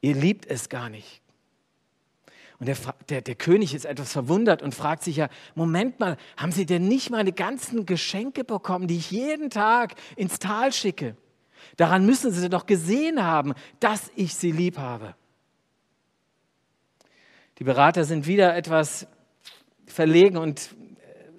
Ihr 0.00 0.14
liebt 0.14 0.46
es 0.46 0.68
gar 0.68 0.88
nicht. 0.88 1.20
Und 2.58 2.66
der, 2.66 2.76
der, 3.10 3.20
der, 3.20 3.34
König 3.34 3.74
ist 3.74 3.84
etwas 3.84 4.12
verwundert 4.12 4.62
und 4.62 4.74
fragt 4.74 5.02
sich 5.02 5.16
ja, 5.16 5.28
Moment 5.54 6.00
mal, 6.00 6.16
haben 6.38 6.52
Sie 6.52 6.64
denn 6.64 6.88
nicht 6.88 7.10
meine 7.10 7.32
ganzen 7.32 7.84
Geschenke 7.84 8.44
bekommen, 8.44 8.88
die 8.88 8.96
ich 8.96 9.10
jeden 9.10 9.50
Tag 9.50 9.94
ins 10.16 10.38
Tal 10.38 10.72
schicke? 10.72 11.16
Daran 11.76 12.06
müssen 12.06 12.30
Sie 12.30 12.48
doch 12.48 12.64
gesehen 12.64 13.22
haben, 13.22 13.52
dass 13.80 14.10
ich 14.16 14.34
Sie 14.34 14.52
lieb 14.52 14.78
habe. 14.78 15.14
Die 17.58 17.64
Berater 17.64 18.04
sind 18.04 18.26
wieder 18.26 18.56
etwas 18.56 19.06
verlegen 19.86 20.38
und 20.38 20.74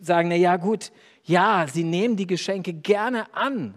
sagen, 0.02 0.30
na 0.30 0.36
ja 0.36 0.58
gut, 0.58 0.92
ja, 1.28 1.68
sie 1.68 1.84
nehmen 1.84 2.16
die 2.16 2.26
Geschenke 2.26 2.74
gerne 2.74 3.34
an, 3.36 3.74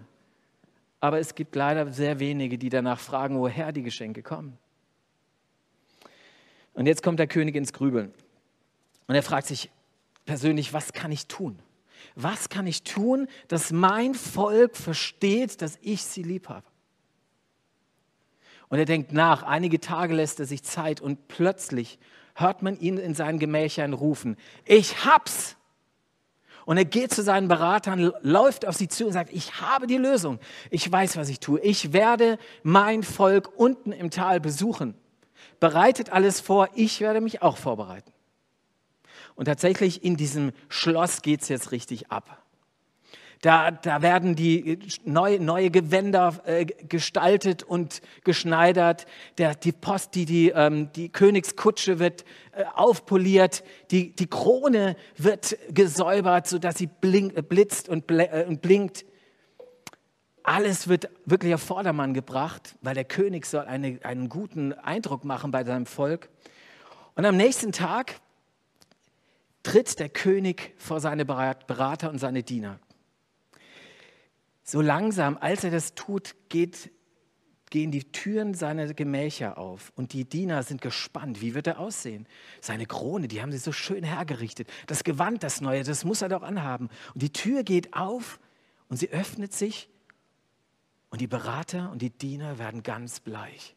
aber 1.01 1.19
es 1.19 1.35
gibt 1.35 1.57
leider 1.57 1.93
sehr 1.93 2.21
wenige, 2.21 2.57
die 2.59 2.69
danach 2.69 3.01
fragen, 3.01 3.39
woher 3.39 3.73
die 3.73 3.83
Geschenke 3.83 4.23
kommen. 4.23 4.57
Und 6.75 6.87
jetzt 6.87 7.03
kommt 7.03 7.19
der 7.19 7.27
König 7.27 7.57
ins 7.57 7.73
Grübeln. 7.73 8.15
Und 9.09 9.17
er 9.17 9.25
fragt 9.25 9.49
sich 9.49 9.69
persönlich, 10.27 10.73
was 10.73 10.93
kann 10.93 11.11
ich 11.11 11.27
tun? 11.27 11.59
Was 12.15 12.49
kann 12.49 12.69
ich 12.69 12.85
tun, 12.85 13.27
dass 13.49 13.73
mein 13.73 14.15
Volk 14.15 14.77
versteht, 14.77 15.61
dass 15.61 15.77
ich 15.83 16.05
sie 16.05 16.23
lieb 16.23 16.49
habe? 16.49 16.67
Und 18.69 18.79
er 18.79 18.85
denkt 18.85 19.13
nach, 19.13 19.43
einige 19.43 19.81
Tage 19.81 20.15
lässt 20.15 20.39
er 20.39 20.47
sich 20.47 20.63
Zeit 20.63 21.01
und 21.01 21.27
plötzlich 21.27 21.99
hört 22.37 22.63
man 22.63 22.79
ihn 22.79 22.97
in 22.97 23.15
seinen 23.15 23.41
Gemächern 23.41 23.93
rufen, 23.93 24.37
ich 24.65 25.05
hab's! 25.05 25.57
Und 26.71 26.77
er 26.77 26.85
geht 26.85 27.13
zu 27.13 27.25
seinen 27.25 27.49
Beratern, 27.49 28.13
läuft 28.23 28.65
auf 28.65 28.77
sie 28.77 28.87
zu 28.87 29.07
und 29.07 29.13
sagt, 29.13 29.33
ich 29.33 29.61
habe 29.61 29.89
die 29.89 29.97
Lösung. 29.97 30.39
Ich 30.71 30.91
weiß, 30.91 31.17
was 31.17 31.29
ich 31.29 31.41
tue. 31.41 31.59
Ich 31.61 31.93
werde 31.93 32.39
mein 32.63 33.03
Volk 33.03 33.51
unten 33.57 33.91
im 33.91 34.11
Tal 34.11 34.39
besuchen 34.39 34.95
bereitet 35.61 36.11
alles 36.11 36.41
vor, 36.41 36.69
ich 36.75 37.01
werde 37.01 37.21
mich 37.21 37.43
auch 37.43 37.59
vorbereiten. 37.59 38.13
Und 39.37 39.45
tatsächlich 39.45 40.03
in 40.03 40.17
diesem 40.17 40.53
Schloss 40.69 41.23
geht 41.23 41.43
es 41.43 41.49
jetzt 41.49 41.71
richtig 41.71 42.11
ab. 42.11 42.40
Da, 43.43 43.71
da 43.71 44.03
werden 44.03 44.37
die 44.37 44.79
neue, 45.05 45.41
neue 45.41 45.71
Gewänder 45.71 46.41
äh, 46.45 46.67
gestaltet 46.67 47.63
und 47.63 48.03
geschneidert. 48.23 49.07
Der, 49.39 49.55
die 49.55 49.73
Post, 49.73 50.15
die, 50.15 50.27
die, 50.27 50.51
ähm, 50.51 50.93
die 50.93 51.09
Königskutsche 51.09 51.99
wird 51.99 52.25
äh, 52.53 52.65
aufpoliert. 52.75 53.65
Die, 53.91 54.15
die 54.15 54.27
Krone 54.27 54.95
wird 55.17 55.57
gesäubert, 55.71 56.49
sodass 56.49 56.77
sie 56.77 56.87
blink, 56.87 57.35
äh, 57.35 57.41
blitzt 57.41 57.89
äh, 57.89 58.45
und 58.47 58.61
blinkt 58.61 59.07
alles 60.43 60.89
wird 60.89 61.09
wirklich 61.27 61.55
auf 61.55 61.63
Vordermann 61.63 62.15
gebracht, 62.15 62.77
weil 62.81 62.95
der 62.95 63.05
König 63.05 63.47
soll 63.47 63.67
eine, 63.67 64.01
einen 64.03 64.29
guten 64.29 64.73
Eindruck 64.73 65.25
machen 65.25 65.51
bei 65.51 65.65
seinem 65.65 65.87
Volk. 65.87 66.29
Und 67.15 67.25
am 67.25 67.37
nächsten 67.37 67.73
Tag 67.73 68.21
tritt 69.63 69.99
der 69.99 70.09
König 70.09 70.75
vor 70.79 71.01
seine 71.01 71.25
Berater 71.25 72.11
und 72.11 72.19
seine 72.19 72.43
Diener. 72.43 72.81
So 74.71 74.81
langsam, 74.81 75.37
als 75.37 75.65
er 75.65 75.73
das 75.73 75.97
tut, 75.97 76.37
geht, 76.49 76.93
gehen 77.71 77.91
die 77.91 78.13
Türen 78.13 78.55
seiner 78.55 78.95
Gemächer 78.95 79.59
auf 79.59 79.93
und 79.97 80.13
die 80.13 80.25
Diener 80.25 80.63
sind 80.63 80.81
gespannt. 80.81 81.41
Wie 81.41 81.57
wird 81.57 81.67
er 81.67 81.81
aussehen? 81.81 82.29
Seine 82.61 82.87
Krone, 82.87 83.27
die 83.27 83.43
haben 83.43 83.51
sie 83.51 83.59
so 83.59 83.73
schön 83.73 84.05
hergerichtet. 84.05 84.71
Das 84.87 85.03
Gewand, 85.03 85.43
das 85.43 85.61
Neue, 85.61 85.83
das 85.83 86.05
muss 86.05 86.23
er 86.23 86.29
doch 86.29 86.43
anhaben. 86.43 86.89
Und 87.15 87.21
die 87.21 87.33
Tür 87.33 87.65
geht 87.65 87.95
auf 87.95 88.39
und 88.89 88.97
sie 88.97 89.11
öffnet 89.11 89.53
sich 89.53 89.89
und 91.09 91.21
die 91.21 91.27
Berater 91.27 91.91
und 91.91 92.01
die 92.01 92.11
Diener 92.11 92.61
werden 92.61 92.85
ganz 92.85 93.19
bleich. 93.19 93.75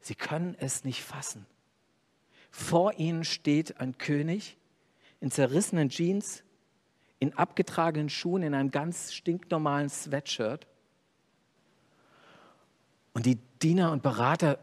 Sie 0.00 0.14
können 0.14 0.54
es 0.60 0.84
nicht 0.84 1.02
fassen. 1.02 1.46
Vor 2.50 2.98
ihnen 2.98 3.24
steht 3.24 3.80
ein 3.80 3.96
König 3.96 4.58
in 5.20 5.30
zerrissenen 5.30 5.88
Jeans, 5.88 6.44
in 7.18 7.34
abgetragenen 7.34 8.08
Schuhen, 8.08 8.42
in 8.42 8.54
einem 8.54 8.70
ganz 8.70 9.12
stinknormalen 9.12 9.88
Sweatshirt. 9.88 10.66
Und 13.14 13.26
die 13.26 13.38
Diener 13.62 13.92
und 13.92 14.02
Berater 14.02 14.58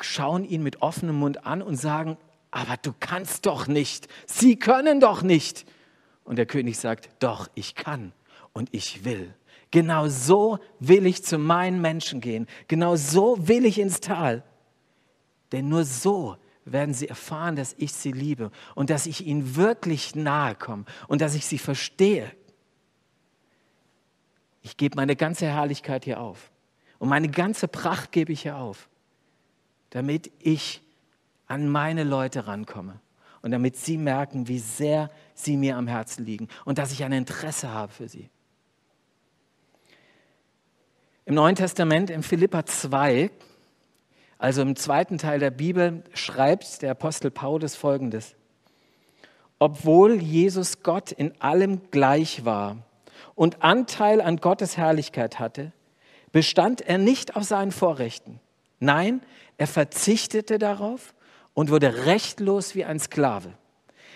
schauen 0.00 0.44
ihn 0.44 0.62
mit 0.62 0.82
offenem 0.82 1.16
Mund 1.16 1.44
an 1.44 1.62
und 1.62 1.76
sagen, 1.76 2.16
aber 2.50 2.76
du 2.76 2.94
kannst 2.98 3.46
doch 3.46 3.66
nicht, 3.66 4.08
sie 4.26 4.56
können 4.56 5.00
doch 5.00 5.22
nicht. 5.22 5.66
Und 6.24 6.36
der 6.36 6.46
König 6.46 6.78
sagt, 6.78 7.10
doch, 7.18 7.48
ich 7.54 7.74
kann 7.74 8.12
und 8.52 8.72
ich 8.72 9.04
will. 9.04 9.34
Genau 9.70 10.08
so 10.08 10.58
will 10.78 11.06
ich 11.06 11.24
zu 11.24 11.38
meinen 11.38 11.80
Menschen 11.80 12.20
gehen. 12.20 12.46
Genau 12.68 12.96
so 12.96 13.48
will 13.48 13.64
ich 13.66 13.78
ins 13.78 14.00
Tal. 14.00 14.42
Denn 15.52 15.68
nur 15.68 15.84
so 15.84 16.36
werden 16.72 16.94
sie 16.94 17.08
erfahren, 17.08 17.56
dass 17.56 17.74
ich 17.78 17.92
sie 17.92 18.12
liebe 18.12 18.50
und 18.74 18.90
dass 18.90 19.06
ich 19.06 19.26
ihnen 19.26 19.56
wirklich 19.56 20.14
nahe 20.14 20.54
komme 20.54 20.84
und 21.06 21.20
dass 21.20 21.34
ich 21.34 21.46
sie 21.46 21.58
verstehe. 21.58 22.30
Ich 24.62 24.76
gebe 24.76 24.96
meine 24.96 25.16
ganze 25.16 25.46
Herrlichkeit 25.46 26.04
hier 26.04 26.20
auf 26.20 26.50
und 26.98 27.08
meine 27.08 27.28
ganze 27.28 27.68
Pracht 27.68 28.12
gebe 28.12 28.32
ich 28.32 28.42
hier 28.42 28.56
auf, 28.56 28.88
damit 29.90 30.30
ich 30.40 30.82
an 31.46 31.68
meine 31.68 32.04
Leute 32.04 32.46
rankomme 32.46 33.00
und 33.42 33.50
damit 33.50 33.76
sie 33.76 33.96
merken, 33.96 34.48
wie 34.48 34.58
sehr 34.58 35.10
sie 35.34 35.56
mir 35.56 35.76
am 35.76 35.86
Herzen 35.86 36.24
liegen 36.24 36.48
und 36.64 36.78
dass 36.78 36.92
ich 36.92 37.04
ein 37.04 37.12
Interesse 37.12 37.70
habe 37.70 37.92
für 37.92 38.08
sie. 38.08 38.28
Im 41.24 41.34
Neuen 41.34 41.56
Testament, 41.56 42.10
in 42.10 42.22
Philippa 42.22 42.64
2, 42.64 43.30
also 44.38 44.62
im 44.62 44.76
zweiten 44.76 45.18
Teil 45.18 45.40
der 45.40 45.50
Bibel, 45.50 46.02
schreibt 46.14 46.82
der 46.82 46.92
Apostel 46.92 47.30
Paulus 47.30 47.74
folgendes. 47.74 48.34
Obwohl 49.58 50.22
Jesus 50.22 50.82
Gott 50.82 51.10
in 51.10 51.32
allem 51.40 51.90
gleich 51.90 52.44
war 52.44 52.78
und 53.34 53.62
Anteil 53.62 54.20
an 54.20 54.36
Gottes 54.36 54.76
Herrlichkeit 54.76 55.40
hatte, 55.40 55.72
bestand 56.30 56.80
er 56.80 56.98
nicht 56.98 57.34
auf 57.34 57.44
seinen 57.44 57.72
Vorrechten. 57.72 58.38
Nein, 58.78 59.20
er 59.56 59.66
verzichtete 59.66 60.58
darauf 60.58 61.14
und 61.54 61.70
wurde 61.70 62.06
rechtlos 62.06 62.76
wie 62.76 62.84
ein 62.84 63.00
Sklave. 63.00 63.52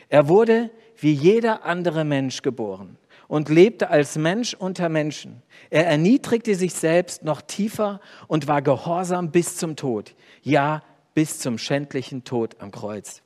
Er 0.08 0.28
wurde 0.28 0.70
wie 0.96 1.12
jeder 1.12 1.64
andere 1.64 2.04
Mensch 2.04 2.42
geboren 2.42 2.96
und 3.32 3.48
lebte 3.48 3.88
als 3.88 4.16
Mensch 4.16 4.52
unter 4.52 4.90
Menschen. 4.90 5.40
Er 5.70 5.86
erniedrigte 5.86 6.54
sich 6.54 6.74
selbst 6.74 7.24
noch 7.24 7.40
tiefer 7.40 7.98
und 8.28 8.46
war 8.46 8.60
gehorsam 8.60 9.30
bis 9.30 9.56
zum 9.56 9.74
Tod, 9.74 10.14
ja 10.42 10.82
bis 11.14 11.38
zum 11.38 11.56
schändlichen 11.56 12.24
Tod 12.24 12.60
am 12.60 12.70
Kreuz. 12.70 13.22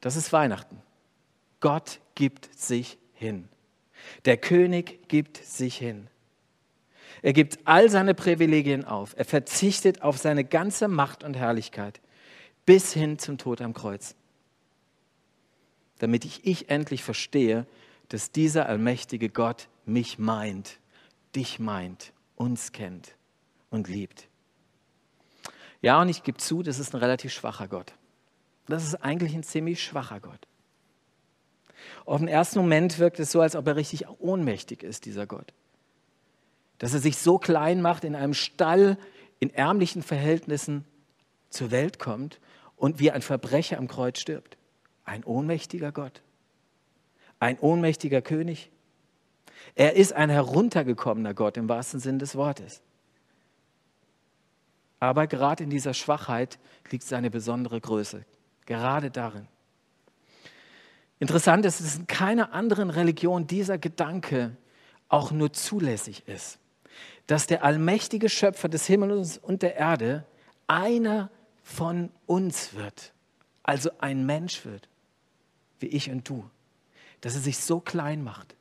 Das 0.00 0.16
ist 0.16 0.32
Weihnachten. 0.32 0.82
Gott 1.60 2.00
gibt 2.16 2.52
sich 2.58 2.98
hin. 3.12 3.48
Der 4.24 4.36
König 4.36 5.06
gibt 5.06 5.36
sich 5.36 5.76
hin. 5.76 6.08
Er 7.22 7.32
gibt 7.32 7.60
all 7.66 7.88
seine 7.88 8.14
Privilegien 8.14 8.84
auf. 8.84 9.14
Er 9.16 9.24
verzichtet 9.24 10.02
auf 10.02 10.18
seine 10.18 10.42
ganze 10.42 10.88
Macht 10.88 11.22
und 11.22 11.36
Herrlichkeit 11.36 12.00
bis 12.66 12.92
hin 12.92 13.20
zum 13.20 13.38
Tod 13.38 13.60
am 13.60 13.74
Kreuz. 13.74 14.16
Damit 16.00 16.24
ich, 16.24 16.44
ich 16.44 16.68
endlich 16.68 17.04
verstehe, 17.04 17.64
dass 18.12 18.30
dieser 18.30 18.68
allmächtige 18.68 19.30
Gott 19.30 19.70
mich 19.86 20.18
meint, 20.18 20.80
dich 21.34 21.58
meint, 21.58 22.12
uns 22.36 22.72
kennt 22.72 23.14
und 23.70 23.88
liebt. 23.88 24.28
Ja, 25.80 25.98
und 25.98 26.10
ich 26.10 26.22
gebe 26.22 26.36
zu, 26.36 26.62
das 26.62 26.78
ist 26.78 26.94
ein 26.94 26.98
relativ 26.98 27.32
schwacher 27.32 27.68
Gott. 27.68 27.94
Das 28.66 28.84
ist 28.84 28.96
eigentlich 28.96 29.34
ein 29.34 29.42
ziemlich 29.42 29.82
schwacher 29.82 30.20
Gott. 30.20 30.46
Auf 32.04 32.18
den 32.18 32.28
ersten 32.28 32.58
Moment 32.58 32.98
wirkt 32.98 33.18
es 33.18 33.32
so, 33.32 33.40
als 33.40 33.56
ob 33.56 33.66
er 33.66 33.76
richtig 33.76 34.06
ohnmächtig 34.18 34.82
ist, 34.82 35.06
dieser 35.06 35.26
Gott. 35.26 35.54
Dass 36.76 36.92
er 36.92 37.00
sich 37.00 37.16
so 37.16 37.38
klein 37.38 37.80
macht, 37.80 38.04
in 38.04 38.14
einem 38.14 38.34
Stall, 38.34 38.98
in 39.40 39.48
ärmlichen 39.54 40.02
Verhältnissen 40.02 40.84
zur 41.48 41.70
Welt 41.70 41.98
kommt 41.98 42.40
und 42.76 42.98
wie 42.98 43.10
ein 43.10 43.22
Verbrecher 43.22 43.78
am 43.78 43.88
Kreuz 43.88 44.20
stirbt. 44.20 44.58
Ein 45.06 45.24
ohnmächtiger 45.24 45.92
Gott 45.92 46.20
ein 47.42 47.58
ohnmächtiger 47.58 48.22
König. 48.22 48.70
Er 49.74 49.96
ist 49.96 50.12
ein 50.12 50.30
heruntergekommener 50.30 51.34
Gott 51.34 51.56
im 51.56 51.68
wahrsten 51.68 51.98
Sinn 51.98 52.20
des 52.20 52.36
Wortes. 52.36 52.82
Aber 55.00 55.26
gerade 55.26 55.64
in 55.64 55.70
dieser 55.70 55.92
Schwachheit 55.92 56.60
liegt 56.92 57.02
seine 57.02 57.30
besondere 57.30 57.80
Größe. 57.80 58.24
Gerade 58.64 59.10
darin. 59.10 59.48
Interessant 61.18 61.66
ist, 61.66 61.80
dass 61.80 61.96
in 61.96 62.06
keiner 62.06 62.52
anderen 62.52 62.90
Religion 62.90 63.48
dieser 63.48 63.76
Gedanke 63.76 64.56
auch 65.08 65.32
nur 65.32 65.52
zulässig 65.52 66.28
ist, 66.28 66.60
dass 67.26 67.48
der 67.48 67.64
allmächtige 67.64 68.28
Schöpfer 68.28 68.68
des 68.68 68.86
Himmels 68.86 69.36
und 69.38 69.62
der 69.62 69.74
Erde 69.74 70.24
einer 70.68 71.28
von 71.64 72.10
uns 72.26 72.74
wird, 72.74 73.12
also 73.64 73.90
ein 73.98 74.26
Mensch 74.26 74.64
wird, 74.64 74.88
wie 75.80 75.88
ich 75.88 76.08
und 76.08 76.28
du, 76.28 76.48
dass 77.22 77.34
er 77.34 77.40
sich 77.40 77.58
so 77.58 77.80
klein 77.80 78.22
macht. 78.22 78.54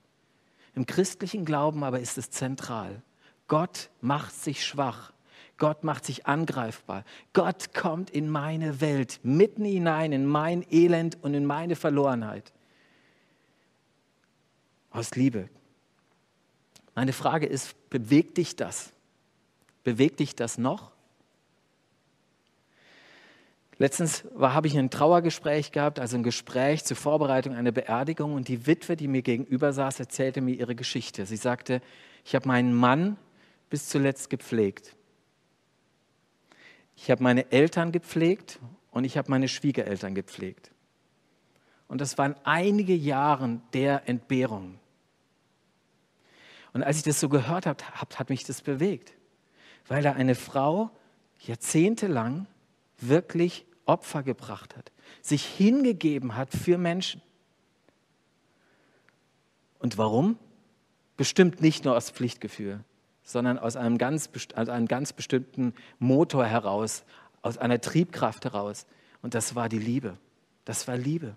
Im 0.74 0.86
christlichen 0.86 1.44
Glauben 1.44 1.84
aber 1.84 2.00
ist 2.00 2.18
es 2.18 2.32
zentral. 2.32 3.02
Gott 3.48 3.90
macht 4.00 4.34
sich 4.34 4.66
schwach. 4.66 5.12
Gott 5.58 5.84
macht 5.84 6.06
sich 6.06 6.26
angreifbar. 6.26 7.04
Gott 7.34 7.74
kommt 7.74 8.10
in 8.10 8.30
meine 8.30 8.80
Welt, 8.80 9.20
mitten 9.24 9.66
hinein, 9.66 10.14
in 10.14 10.26
mein 10.26 10.66
Elend 10.72 11.18
und 11.22 11.34
in 11.34 11.46
meine 11.46 11.76
Verlorenheit. 11.76 12.54
Aus 14.90 15.16
Liebe. 15.16 15.50
Meine 16.96 17.14
Frage 17.14 17.46
ist, 17.46 17.90
bewegt 17.90 18.38
dich 18.38 18.56
das? 18.56 18.92
Bewegt 19.84 20.20
dich 20.20 20.36
das 20.36 20.58
noch? 20.58 20.92
Letztens 23.82 24.26
habe 24.40 24.68
ich 24.68 24.78
ein 24.78 24.92
Trauergespräch 24.92 25.72
gehabt, 25.72 26.00
also 26.00 26.16
ein 26.16 26.22
Gespräch 26.22 26.84
zur 26.86 26.96
Vorbereitung 26.96 27.56
einer 27.56 27.72
Beerdigung 27.72 28.36
und 28.36 28.48
die 28.48 28.68
Witwe, 28.68 28.96
die 28.96 29.08
mir 29.08 29.24
gegenüber 29.24 29.74
saß, 29.74 30.00
erzählte 30.00 30.40
mir 30.40 30.54
ihre 30.54 30.76
Geschichte. 30.76 31.26
Sie 31.26 31.36
sagte, 31.36 31.82
ich 32.24 32.36
habe 32.36 32.48
meinen 32.48 32.76
Mann 32.76 33.18
bis 33.72 33.90
zuletzt 33.90 34.30
gepflegt. 34.30 34.96
Ich 36.96 37.10
habe 37.10 37.24
meine 37.24 37.52
Eltern 37.52 37.92
gepflegt 37.92 38.60
und 38.92 39.04
ich 39.04 39.18
habe 39.18 39.32
meine 39.32 39.48
Schwiegereltern 39.48 40.14
gepflegt. 40.14 40.70
Und 41.88 42.02
das 42.02 42.20
waren 42.20 42.36
einige 42.44 42.94
Jahre 42.94 43.62
der 43.74 44.08
Entbehrung. 44.08 44.78
Und 46.74 46.84
als 46.84 46.98
ich 46.98 47.04
das 47.04 47.20
so 47.20 47.30
gehört 47.30 47.66
habe, 47.66 47.84
hat 47.96 48.30
mich 48.30 48.44
das 48.44 48.62
bewegt, 48.62 49.14
weil 49.88 50.04
da 50.04 50.12
eine 50.12 50.36
Frau 50.36 50.92
jahrzehntelang 51.40 52.46
wirklich 53.00 53.66
Opfer 53.92 54.24
gebracht 54.24 54.78
hat, 54.78 54.90
sich 55.22 55.46
hingegeben 55.46 56.38
hat 56.38 56.50
für 56.50 56.78
Menschen. 56.78 57.22
Und 59.80 59.98
warum? 59.98 60.38
Bestimmt 61.18 61.62
nicht 61.62 61.84
nur 61.84 61.98
aus 61.98 62.10
Pflichtgefühl, 62.10 62.86
sondern 63.22 63.60
aus 63.60 63.76
einem 63.76 63.98
ganz, 63.98 64.30
aus 64.56 64.70
einem 64.70 64.88
ganz 64.88 65.12
bestimmten 65.12 65.74
Motor 66.00 66.46
heraus, 66.46 67.04
aus 67.42 67.58
einer 67.58 67.82
Triebkraft 67.82 68.46
heraus. 68.46 68.86
Und 69.22 69.34
das 69.36 69.56
war 69.56 69.68
die 69.68 69.80
Liebe. 69.80 70.18
Das 70.64 70.88
war 70.88 70.96
Liebe. 70.96 71.36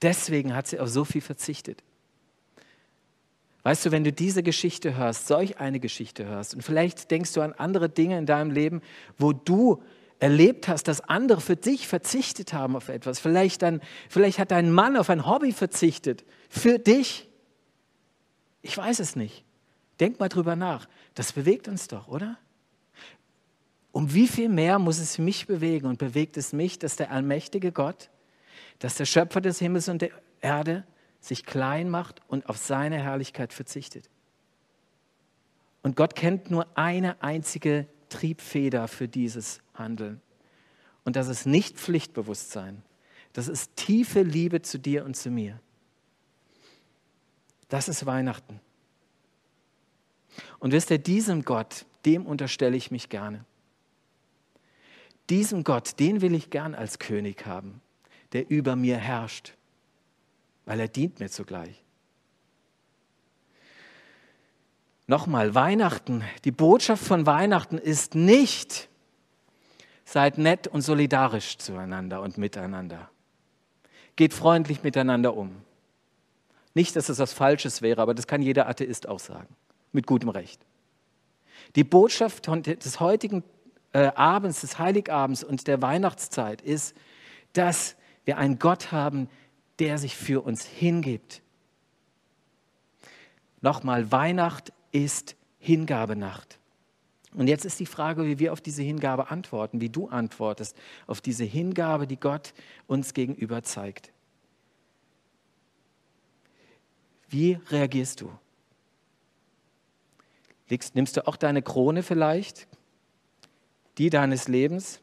Deswegen 0.00 0.54
hat 0.54 0.68
sie 0.68 0.80
auf 0.80 0.88
so 0.88 1.04
viel 1.04 1.20
verzichtet. 1.20 1.82
Weißt 3.62 3.84
du, 3.84 3.90
wenn 3.90 4.04
du 4.04 4.12
diese 4.12 4.42
Geschichte 4.42 4.96
hörst, 4.96 5.26
solch 5.26 5.58
eine 5.58 5.80
Geschichte 5.80 6.24
hörst, 6.24 6.54
und 6.54 6.62
vielleicht 6.62 7.10
denkst 7.10 7.34
du 7.34 7.42
an 7.42 7.52
andere 7.52 7.90
Dinge 7.90 8.16
in 8.16 8.24
deinem 8.24 8.50
Leben, 8.50 8.80
wo 9.18 9.34
du 9.34 9.82
erlebt 10.20 10.68
hast, 10.68 10.88
dass 10.88 11.00
andere 11.00 11.40
für 11.40 11.56
dich 11.56 11.86
verzichtet 11.86 12.52
haben 12.52 12.76
auf 12.76 12.88
etwas. 12.88 13.20
Vielleicht, 13.20 13.62
dann, 13.62 13.80
vielleicht 14.08 14.38
hat 14.38 14.50
dein 14.50 14.72
Mann 14.72 14.96
auf 14.96 15.10
ein 15.10 15.26
Hobby 15.26 15.52
verzichtet. 15.52 16.24
Für 16.48 16.78
dich. 16.78 17.28
Ich 18.62 18.76
weiß 18.76 18.98
es 18.98 19.16
nicht. 19.16 19.44
Denk 20.00 20.18
mal 20.18 20.28
drüber 20.28 20.56
nach. 20.56 20.88
Das 21.14 21.32
bewegt 21.32 21.68
uns 21.68 21.88
doch, 21.88 22.08
oder? 22.08 22.36
Um 23.92 24.12
wie 24.12 24.28
viel 24.28 24.48
mehr 24.48 24.78
muss 24.78 24.98
es 24.98 25.18
mich 25.18 25.46
bewegen 25.46 25.86
und 25.86 25.98
bewegt 25.98 26.36
es 26.36 26.52
mich, 26.52 26.78
dass 26.78 26.96
der 26.96 27.10
allmächtige 27.10 27.72
Gott, 27.72 28.10
dass 28.78 28.96
der 28.96 29.06
Schöpfer 29.06 29.40
des 29.40 29.58
Himmels 29.58 29.88
und 29.88 30.02
der 30.02 30.10
Erde 30.40 30.84
sich 31.20 31.44
klein 31.44 31.88
macht 31.88 32.20
und 32.28 32.48
auf 32.48 32.58
seine 32.58 33.02
Herrlichkeit 33.02 33.52
verzichtet. 33.52 34.08
Und 35.82 35.96
Gott 35.96 36.14
kennt 36.14 36.50
nur 36.50 36.66
eine 36.76 37.22
einzige 37.22 37.86
Triebfeder 38.08 38.88
für 38.88 39.08
dieses 39.08 39.60
Handeln. 39.74 40.20
Und 41.04 41.16
das 41.16 41.28
ist 41.28 41.46
nicht 41.46 41.76
Pflichtbewusstsein. 41.76 42.82
Das 43.32 43.48
ist 43.48 43.76
tiefe 43.76 44.22
Liebe 44.22 44.62
zu 44.62 44.78
dir 44.78 45.04
und 45.04 45.16
zu 45.16 45.30
mir. 45.30 45.60
Das 47.68 47.88
ist 47.88 48.06
Weihnachten. 48.06 48.60
Und 50.58 50.72
wisst 50.72 50.90
ihr, 50.90 50.98
diesem 50.98 51.44
Gott, 51.44 51.86
dem 52.04 52.26
unterstelle 52.26 52.76
ich 52.76 52.90
mich 52.90 53.08
gerne. 53.08 53.44
Diesem 55.30 55.64
Gott, 55.64 56.00
den 56.00 56.20
will 56.20 56.34
ich 56.34 56.50
gern 56.50 56.74
als 56.74 56.98
König 56.98 57.44
haben, 57.46 57.82
der 58.32 58.50
über 58.50 58.76
mir 58.76 58.96
herrscht, 58.96 59.54
weil 60.64 60.80
er 60.80 60.88
dient 60.88 61.20
mir 61.20 61.28
zugleich. 61.28 61.84
Nochmal, 65.10 65.54
Weihnachten, 65.54 66.22
die 66.44 66.50
Botschaft 66.50 67.02
von 67.02 67.24
Weihnachten 67.24 67.78
ist 67.78 68.14
nicht, 68.14 68.90
seid 70.04 70.36
nett 70.36 70.66
und 70.68 70.82
solidarisch 70.82 71.56
zueinander 71.56 72.20
und 72.20 72.36
miteinander. 72.36 73.08
Geht 74.16 74.34
freundlich 74.34 74.82
miteinander 74.82 75.34
um. 75.34 75.62
Nicht, 76.74 76.94
dass 76.94 77.08
es 77.08 77.18
was 77.18 77.32
Falsches 77.32 77.80
wäre, 77.80 78.02
aber 78.02 78.12
das 78.12 78.26
kann 78.26 78.42
jeder 78.42 78.68
Atheist 78.68 79.08
auch 79.08 79.18
sagen, 79.18 79.48
mit 79.92 80.06
gutem 80.06 80.28
Recht. 80.28 80.60
Die 81.74 81.84
Botschaft 81.84 82.46
des 82.46 83.00
heutigen 83.00 83.42
äh, 83.94 84.12
Abends, 84.14 84.60
des 84.60 84.78
Heiligabends 84.78 85.42
und 85.42 85.68
der 85.68 85.80
Weihnachtszeit 85.80 86.60
ist, 86.60 86.94
dass 87.54 87.96
wir 88.26 88.36
einen 88.36 88.58
Gott 88.58 88.92
haben, 88.92 89.30
der 89.78 89.96
sich 89.96 90.14
für 90.14 90.44
uns 90.44 90.66
hingibt. 90.66 91.40
Nochmal, 93.62 94.12
Weihnacht 94.12 94.74
ist 94.92 95.36
Hingabenacht. 95.58 96.58
Und 97.34 97.46
jetzt 97.48 97.64
ist 97.64 97.78
die 97.78 97.86
Frage, 97.86 98.26
wie 98.26 98.38
wir 98.38 98.52
auf 98.52 98.60
diese 98.60 98.82
Hingabe 98.82 99.30
antworten, 99.30 99.80
wie 99.80 99.90
du 99.90 100.08
antwortest 100.08 100.76
auf 101.06 101.20
diese 101.20 101.44
Hingabe, 101.44 102.06
die 102.06 102.18
Gott 102.18 102.54
uns 102.86 103.12
gegenüber 103.12 103.62
zeigt. 103.62 104.12
Wie 107.28 107.58
reagierst 107.68 108.22
du? 108.22 108.32
Legst, 110.68 110.94
nimmst 110.94 111.16
du 111.16 111.26
auch 111.26 111.36
deine 111.36 111.62
Krone 111.62 112.02
vielleicht, 112.02 112.66
die 113.98 114.10
deines 114.10 114.48
Lebens, 114.48 115.00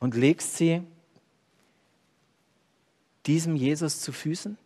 und 0.00 0.14
legst 0.14 0.56
sie 0.56 0.82
diesem 3.26 3.56
Jesus 3.56 4.00
zu 4.00 4.12
Füßen? 4.12 4.56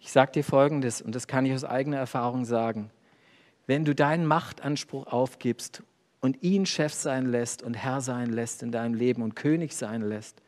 Ich 0.00 0.12
sage 0.12 0.32
dir 0.32 0.44
Folgendes, 0.44 1.02
und 1.02 1.14
das 1.14 1.26
kann 1.26 1.44
ich 1.44 1.52
aus 1.52 1.64
eigener 1.64 1.98
Erfahrung 1.98 2.46
sagen. 2.46 2.90
Wenn 3.66 3.84
du 3.84 3.94
deinen 3.94 4.26
Machtanspruch 4.26 5.06
aufgibst 5.06 5.82
und 6.20 6.42
ihn 6.42 6.66
Chef 6.66 6.92
sein 6.94 7.26
lässt 7.26 7.62
und 7.62 7.74
Herr 7.74 8.00
sein 8.00 8.30
lässt 8.30 8.62
in 8.62 8.72
deinem 8.72 8.94
Leben 8.94 9.22
und 9.22 9.36
König 9.36 9.76
sein 9.76 10.00
lässt, 10.00 10.42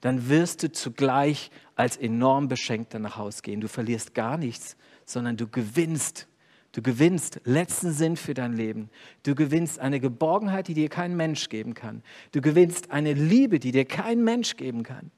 dann 0.00 0.28
wirst 0.28 0.62
du 0.62 0.72
zugleich 0.72 1.50
als 1.76 1.96
enorm 1.96 2.48
Beschenkter 2.48 3.00
nach 3.00 3.16
Hause 3.16 3.42
gehen. 3.42 3.60
Du 3.60 3.68
verlierst 3.68 4.14
gar 4.14 4.38
nichts, 4.38 4.76
sondern 5.04 5.36
du 5.36 5.48
gewinnst. 5.48 6.28
Du 6.72 6.80
gewinnst 6.80 7.40
letzten 7.44 7.92
Sinn 7.92 8.16
für 8.16 8.34
dein 8.34 8.54
Leben. 8.54 8.88
Du 9.24 9.34
gewinnst 9.34 9.78
eine 9.78 10.00
Geborgenheit, 10.00 10.68
die 10.68 10.74
dir 10.74 10.88
kein 10.88 11.16
Mensch 11.16 11.48
geben 11.50 11.74
kann. 11.74 12.02
Du 12.30 12.40
gewinnst 12.40 12.90
eine 12.90 13.12
Liebe, 13.12 13.58
die 13.58 13.72
dir 13.72 13.84
kein 13.84 14.24
Mensch 14.24 14.56
geben 14.56 14.82
kann. 14.84 15.10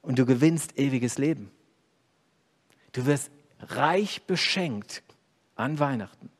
Und 0.00 0.18
du 0.18 0.24
gewinnst 0.24 0.78
ewiges 0.78 1.18
Leben. 1.18 1.50
Du 2.98 3.06
wirst 3.06 3.30
reich 3.60 4.22
beschenkt 4.22 5.04
an 5.54 5.78
Weihnachten, 5.78 6.30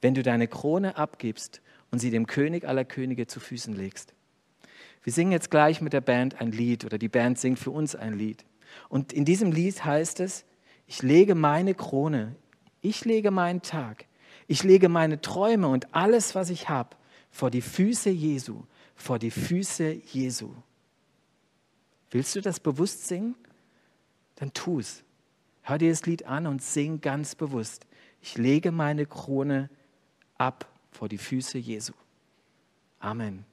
wenn 0.00 0.14
du 0.14 0.22
deine 0.22 0.46
Krone 0.46 0.96
abgibst 0.96 1.60
und 1.90 1.98
sie 1.98 2.12
dem 2.12 2.28
König 2.28 2.64
aller 2.68 2.84
Könige 2.84 3.26
zu 3.26 3.40
Füßen 3.40 3.74
legst. 3.74 4.14
Wir 5.02 5.12
singen 5.12 5.32
jetzt 5.32 5.50
gleich 5.50 5.80
mit 5.80 5.92
der 5.92 6.00
Band 6.00 6.40
ein 6.40 6.52
Lied 6.52 6.84
oder 6.84 6.98
die 6.98 7.08
Band 7.08 7.40
singt 7.40 7.58
für 7.58 7.72
uns 7.72 7.96
ein 7.96 8.16
Lied. 8.16 8.44
Und 8.88 9.12
in 9.12 9.24
diesem 9.24 9.50
Lied 9.50 9.84
heißt 9.84 10.20
es, 10.20 10.44
ich 10.86 11.02
lege 11.02 11.34
meine 11.34 11.74
Krone, 11.74 12.36
ich 12.80 13.04
lege 13.04 13.32
meinen 13.32 13.62
Tag, 13.62 14.04
ich 14.46 14.62
lege 14.62 14.88
meine 14.88 15.20
Träume 15.20 15.66
und 15.66 15.92
alles, 15.96 16.36
was 16.36 16.50
ich 16.50 16.68
habe, 16.68 16.90
vor 17.32 17.50
die 17.50 17.60
Füße 17.60 18.10
Jesu, 18.10 18.62
vor 18.94 19.18
die 19.18 19.32
Füße 19.32 20.00
Jesu. 20.12 20.54
Willst 22.12 22.36
du 22.36 22.40
das 22.40 22.60
bewusst 22.60 23.08
singen? 23.08 23.34
Dann 24.36 24.52
tu 24.52 24.78
es. 24.78 25.02
Hör 25.68 25.76
dir 25.76 25.90
das 25.90 26.06
Lied 26.06 26.24
an 26.24 26.46
und 26.46 26.62
sing 26.62 27.02
ganz 27.02 27.34
bewusst. 27.34 27.86
Ich 28.22 28.38
lege 28.38 28.72
meine 28.72 29.04
Krone 29.04 29.68
ab 30.38 30.66
vor 30.90 31.10
die 31.10 31.18
Füße 31.18 31.58
Jesu. 31.58 31.92
Amen. 33.00 33.44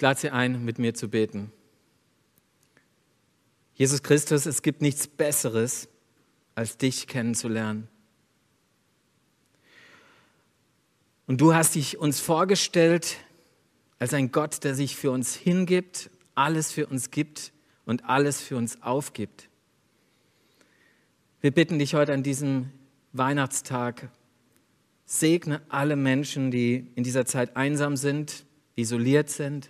Ich 0.00 0.02
lade 0.02 0.18
Sie 0.18 0.30
ein, 0.30 0.64
mit 0.64 0.78
mir 0.78 0.94
zu 0.94 1.10
beten. 1.10 1.52
Jesus 3.74 4.02
Christus, 4.02 4.46
es 4.46 4.62
gibt 4.62 4.80
nichts 4.80 5.06
Besseres, 5.06 5.90
als 6.54 6.78
dich 6.78 7.06
kennenzulernen. 7.06 7.86
Und 11.26 11.42
du 11.42 11.52
hast 11.52 11.74
dich 11.74 11.98
uns 11.98 12.18
vorgestellt 12.18 13.18
als 13.98 14.14
ein 14.14 14.32
Gott, 14.32 14.64
der 14.64 14.74
sich 14.74 14.96
für 14.96 15.10
uns 15.10 15.34
hingibt, 15.34 16.08
alles 16.34 16.72
für 16.72 16.86
uns 16.86 17.10
gibt 17.10 17.52
und 17.84 18.06
alles 18.06 18.40
für 18.40 18.56
uns 18.56 18.80
aufgibt. 18.82 19.50
Wir 21.42 21.50
bitten 21.50 21.78
dich 21.78 21.92
heute 21.92 22.14
an 22.14 22.22
diesem 22.22 22.70
Weihnachtstag, 23.12 24.08
segne 25.04 25.60
alle 25.68 25.96
Menschen, 25.96 26.50
die 26.50 26.90
in 26.94 27.04
dieser 27.04 27.26
Zeit 27.26 27.54
einsam 27.54 27.98
sind, 27.98 28.46
isoliert 28.76 29.28
sind, 29.28 29.68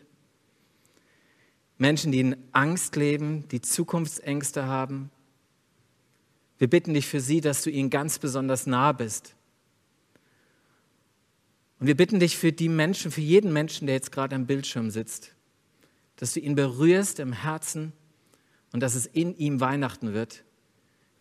Menschen, 1.80 2.12
die 2.12 2.20
in 2.20 2.36
Angst 2.52 2.94
leben, 2.94 3.48
die 3.48 3.62
Zukunftsängste 3.62 4.66
haben. 4.66 5.10
Wir 6.58 6.68
bitten 6.68 6.92
dich 6.92 7.06
für 7.06 7.22
sie, 7.22 7.40
dass 7.40 7.62
du 7.62 7.70
ihnen 7.70 7.88
ganz 7.88 8.18
besonders 8.18 8.66
nah 8.66 8.92
bist. 8.92 9.34
Und 11.78 11.86
wir 11.86 11.96
bitten 11.96 12.20
dich 12.20 12.36
für 12.36 12.52
die 12.52 12.68
Menschen, 12.68 13.10
für 13.10 13.22
jeden 13.22 13.50
Menschen, 13.54 13.86
der 13.86 13.94
jetzt 13.94 14.12
gerade 14.12 14.36
am 14.36 14.46
Bildschirm 14.46 14.90
sitzt, 14.90 15.34
dass 16.16 16.34
du 16.34 16.40
ihn 16.40 16.54
berührst 16.54 17.18
im 17.18 17.32
Herzen 17.32 17.94
und 18.72 18.80
dass 18.80 18.94
es 18.94 19.06
in 19.06 19.34
ihm 19.38 19.60
Weihnachten 19.60 20.12
wird, 20.12 20.44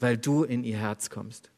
weil 0.01 0.17
du 0.17 0.43
in 0.43 0.65
ihr 0.65 0.77
Herz 0.77 1.09
kommst. 1.09 1.51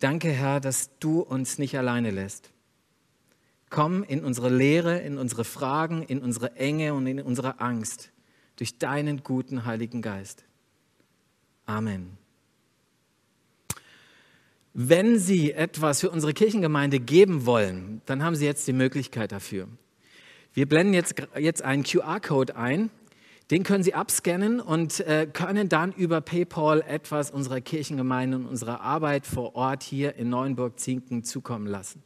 Danke, 0.00 0.32
Herr, 0.32 0.58
dass 0.58 0.98
du 0.98 1.20
uns 1.20 1.58
nicht 1.58 1.78
alleine 1.78 2.10
lässt. 2.10 2.50
Komm 3.70 4.02
in 4.02 4.24
unsere 4.24 4.48
Leere, 4.48 4.98
in 4.98 5.16
unsere 5.16 5.44
Fragen, 5.44 6.02
in 6.02 6.20
unsere 6.20 6.56
Enge 6.56 6.92
und 6.92 7.06
in 7.06 7.20
unsere 7.20 7.60
Angst 7.60 8.10
durch 8.56 8.78
deinen 8.78 9.22
guten 9.22 9.64
Heiligen 9.64 10.02
Geist. 10.02 10.44
Amen. 11.66 12.18
Wenn 14.74 15.18
Sie 15.18 15.52
etwas 15.52 16.00
für 16.00 16.10
unsere 16.10 16.32
Kirchengemeinde 16.32 17.00
geben 17.00 17.46
wollen, 17.46 18.02
dann 18.06 18.22
haben 18.22 18.34
Sie 18.34 18.44
jetzt 18.44 18.66
die 18.66 18.72
Möglichkeit 18.72 19.32
dafür. 19.32 19.68
Wir 20.52 20.68
blenden 20.68 20.94
jetzt, 20.94 21.14
jetzt 21.38 21.62
einen 21.62 21.84
QR-Code 21.84 22.56
ein. 22.56 22.90
Den 23.50 23.62
können 23.62 23.82
Sie 23.82 23.94
abscannen 23.94 24.60
und 24.60 25.00
äh, 25.00 25.28
können 25.32 25.68
dann 25.68 25.92
über 25.92 26.20
PayPal 26.20 26.82
etwas 26.82 27.30
unserer 27.30 27.60
Kirchengemeinde 27.60 28.36
und 28.36 28.46
unserer 28.46 28.80
Arbeit 28.80 29.26
vor 29.26 29.54
Ort 29.54 29.82
hier 29.82 30.16
in 30.16 30.28
Neuenburg-Zinken 30.28 31.24
zukommen 31.24 31.66
lassen. 31.66 32.02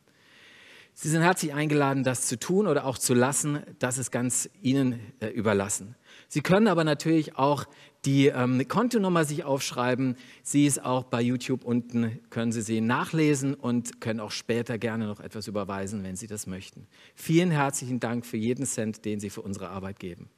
Sie 0.96 1.08
sind 1.08 1.22
herzlich 1.22 1.52
eingeladen, 1.52 2.04
das 2.04 2.26
zu 2.26 2.38
tun 2.38 2.68
oder 2.68 2.84
auch 2.86 2.98
zu 2.98 3.14
lassen. 3.14 3.60
Das 3.80 3.98
ist 3.98 4.12
ganz 4.12 4.48
Ihnen 4.62 5.00
äh, 5.18 5.26
überlassen. 5.26 5.96
Sie 6.28 6.40
können 6.40 6.68
aber 6.68 6.84
natürlich 6.84 7.36
auch 7.36 7.64
die 8.04 8.28
ähm, 8.28 8.66
Kontonummer 8.68 9.24
sich 9.24 9.44
aufschreiben. 9.44 10.16
Sie 10.44 10.66
ist 10.66 10.84
auch 10.84 11.02
bei 11.04 11.20
YouTube 11.20 11.64
unten, 11.64 12.20
können 12.30 12.52
Sie 12.52 12.62
sie 12.62 12.80
nachlesen 12.80 13.54
und 13.54 14.00
können 14.00 14.20
auch 14.20 14.30
später 14.30 14.78
gerne 14.78 15.06
noch 15.06 15.18
etwas 15.18 15.48
überweisen, 15.48 16.04
wenn 16.04 16.14
Sie 16.14 16.28
das 16.28 16.46
möchten. 16.46 16.86
Vielen 17.16 17.50
herzlichen 17.50 17.98
Dank 17.98 18.24
für 18.24 18.36
jeden 18.36 18.64
Cent, 18.64 19.04
den 19.04 19.18
Sie 19.18 19.30
für 19.30 19.42
unsere 19.42 19.70
Arbeit 19.70 19.98
geben. 19.98 20.28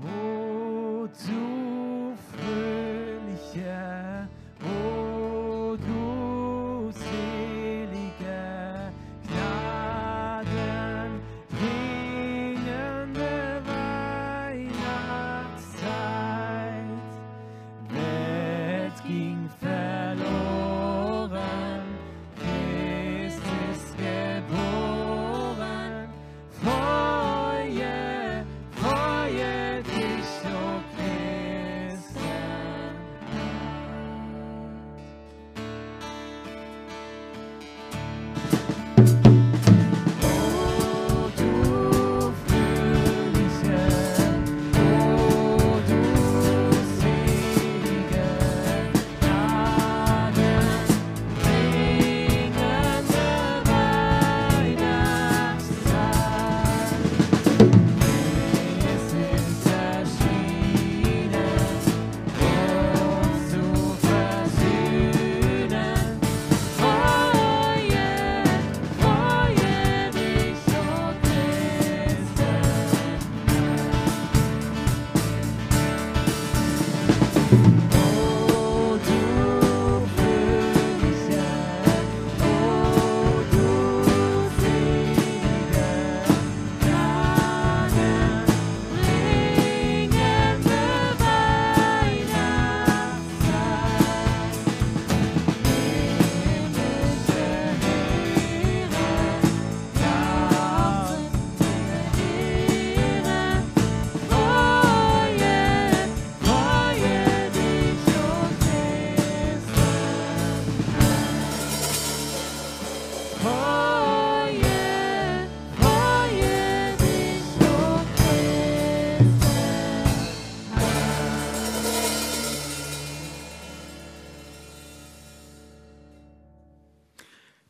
O 0.00 1.06
du 1.06 2.16
fröhliche, 2.30 3.91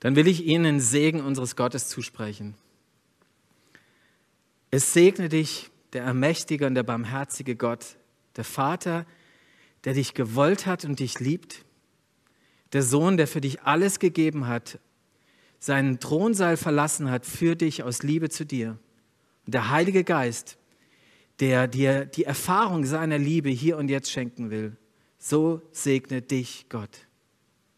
Dann 0.03 0.17
will 0.17 0.27
ich 0.27 0.45
Ihnen 0.45 0.65
den 0.65 0.81
Segen 0.81 1.21
unseres 1.21 1.55
Gottes 1.55 1.87
zusprechen. 1.87 2.57
Es 4.73 4.93
segne 4.93 5.29
dich 5.29 5.71
der 5.93 6.03
ermächtige 6.03 6.67
und 6.67 6.75
der 6.75 6.83
barmherzige 6.83 7.55
Gott, 7.55 7.99
der 8.35 8.43
Vater, 8.43 9.07
der 9.85 9.95
dich 9.95 10.15
gewollt 10.15 10.67
hat 10.67 10.85
und 10.85 10.99
dich 10.99 11.21
liebt, 11.21 11.65
der 12.73 12.83
Sohn, 12.83 13.17
der 13.17 13.29
für 13.29 13.41
dich 13.41 13.63
alles 13.63 14.01
gegeben 14.01 14.49
hat, 14.49 14.81
seinen 15.61 16.01
Thronsaal 16.01 16.57
verlassen 16.57 17.09
hat 17.09 17.25
für 17.25 17.55
dich 17.55 17.85
aus 17.85 18.03
Liebe 18.03 18.29
zu 18.29 18.45
dir, 18.45 18.81
und 19.47 19.55
der 19.55 19.71
Heilige 19.71 20.03
Geist, 20.03 20.59
der 21.39 21.69
dir 21.69 22.07
die 22.07 22.25
Erfahrung 22.25 22.85
seiner 22.87 23.19
Liebe 23.19 23.51
hier 23.51 23.77
und 23.77 23.89
jetzt 23.89 24.11
schenken 24.11 24.51
will. 24.51 24.77
So 25.17 25.63
segne 25.71 26.23
dich 26.23 26.67
Gott. 26.69 27.07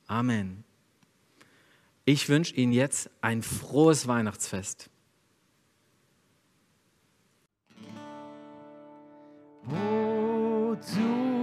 Amen. 0.07 0.64
Ich 2.07 2.29
wünsche 2.29 2.55
Ihnen 2.55 2.73
jetzt 2.73 3.09
ein 3.23 3.43
frohes 3.43 4.07
Weihnachtsfest. 4.07 4.91
Wozu 9.63 11.34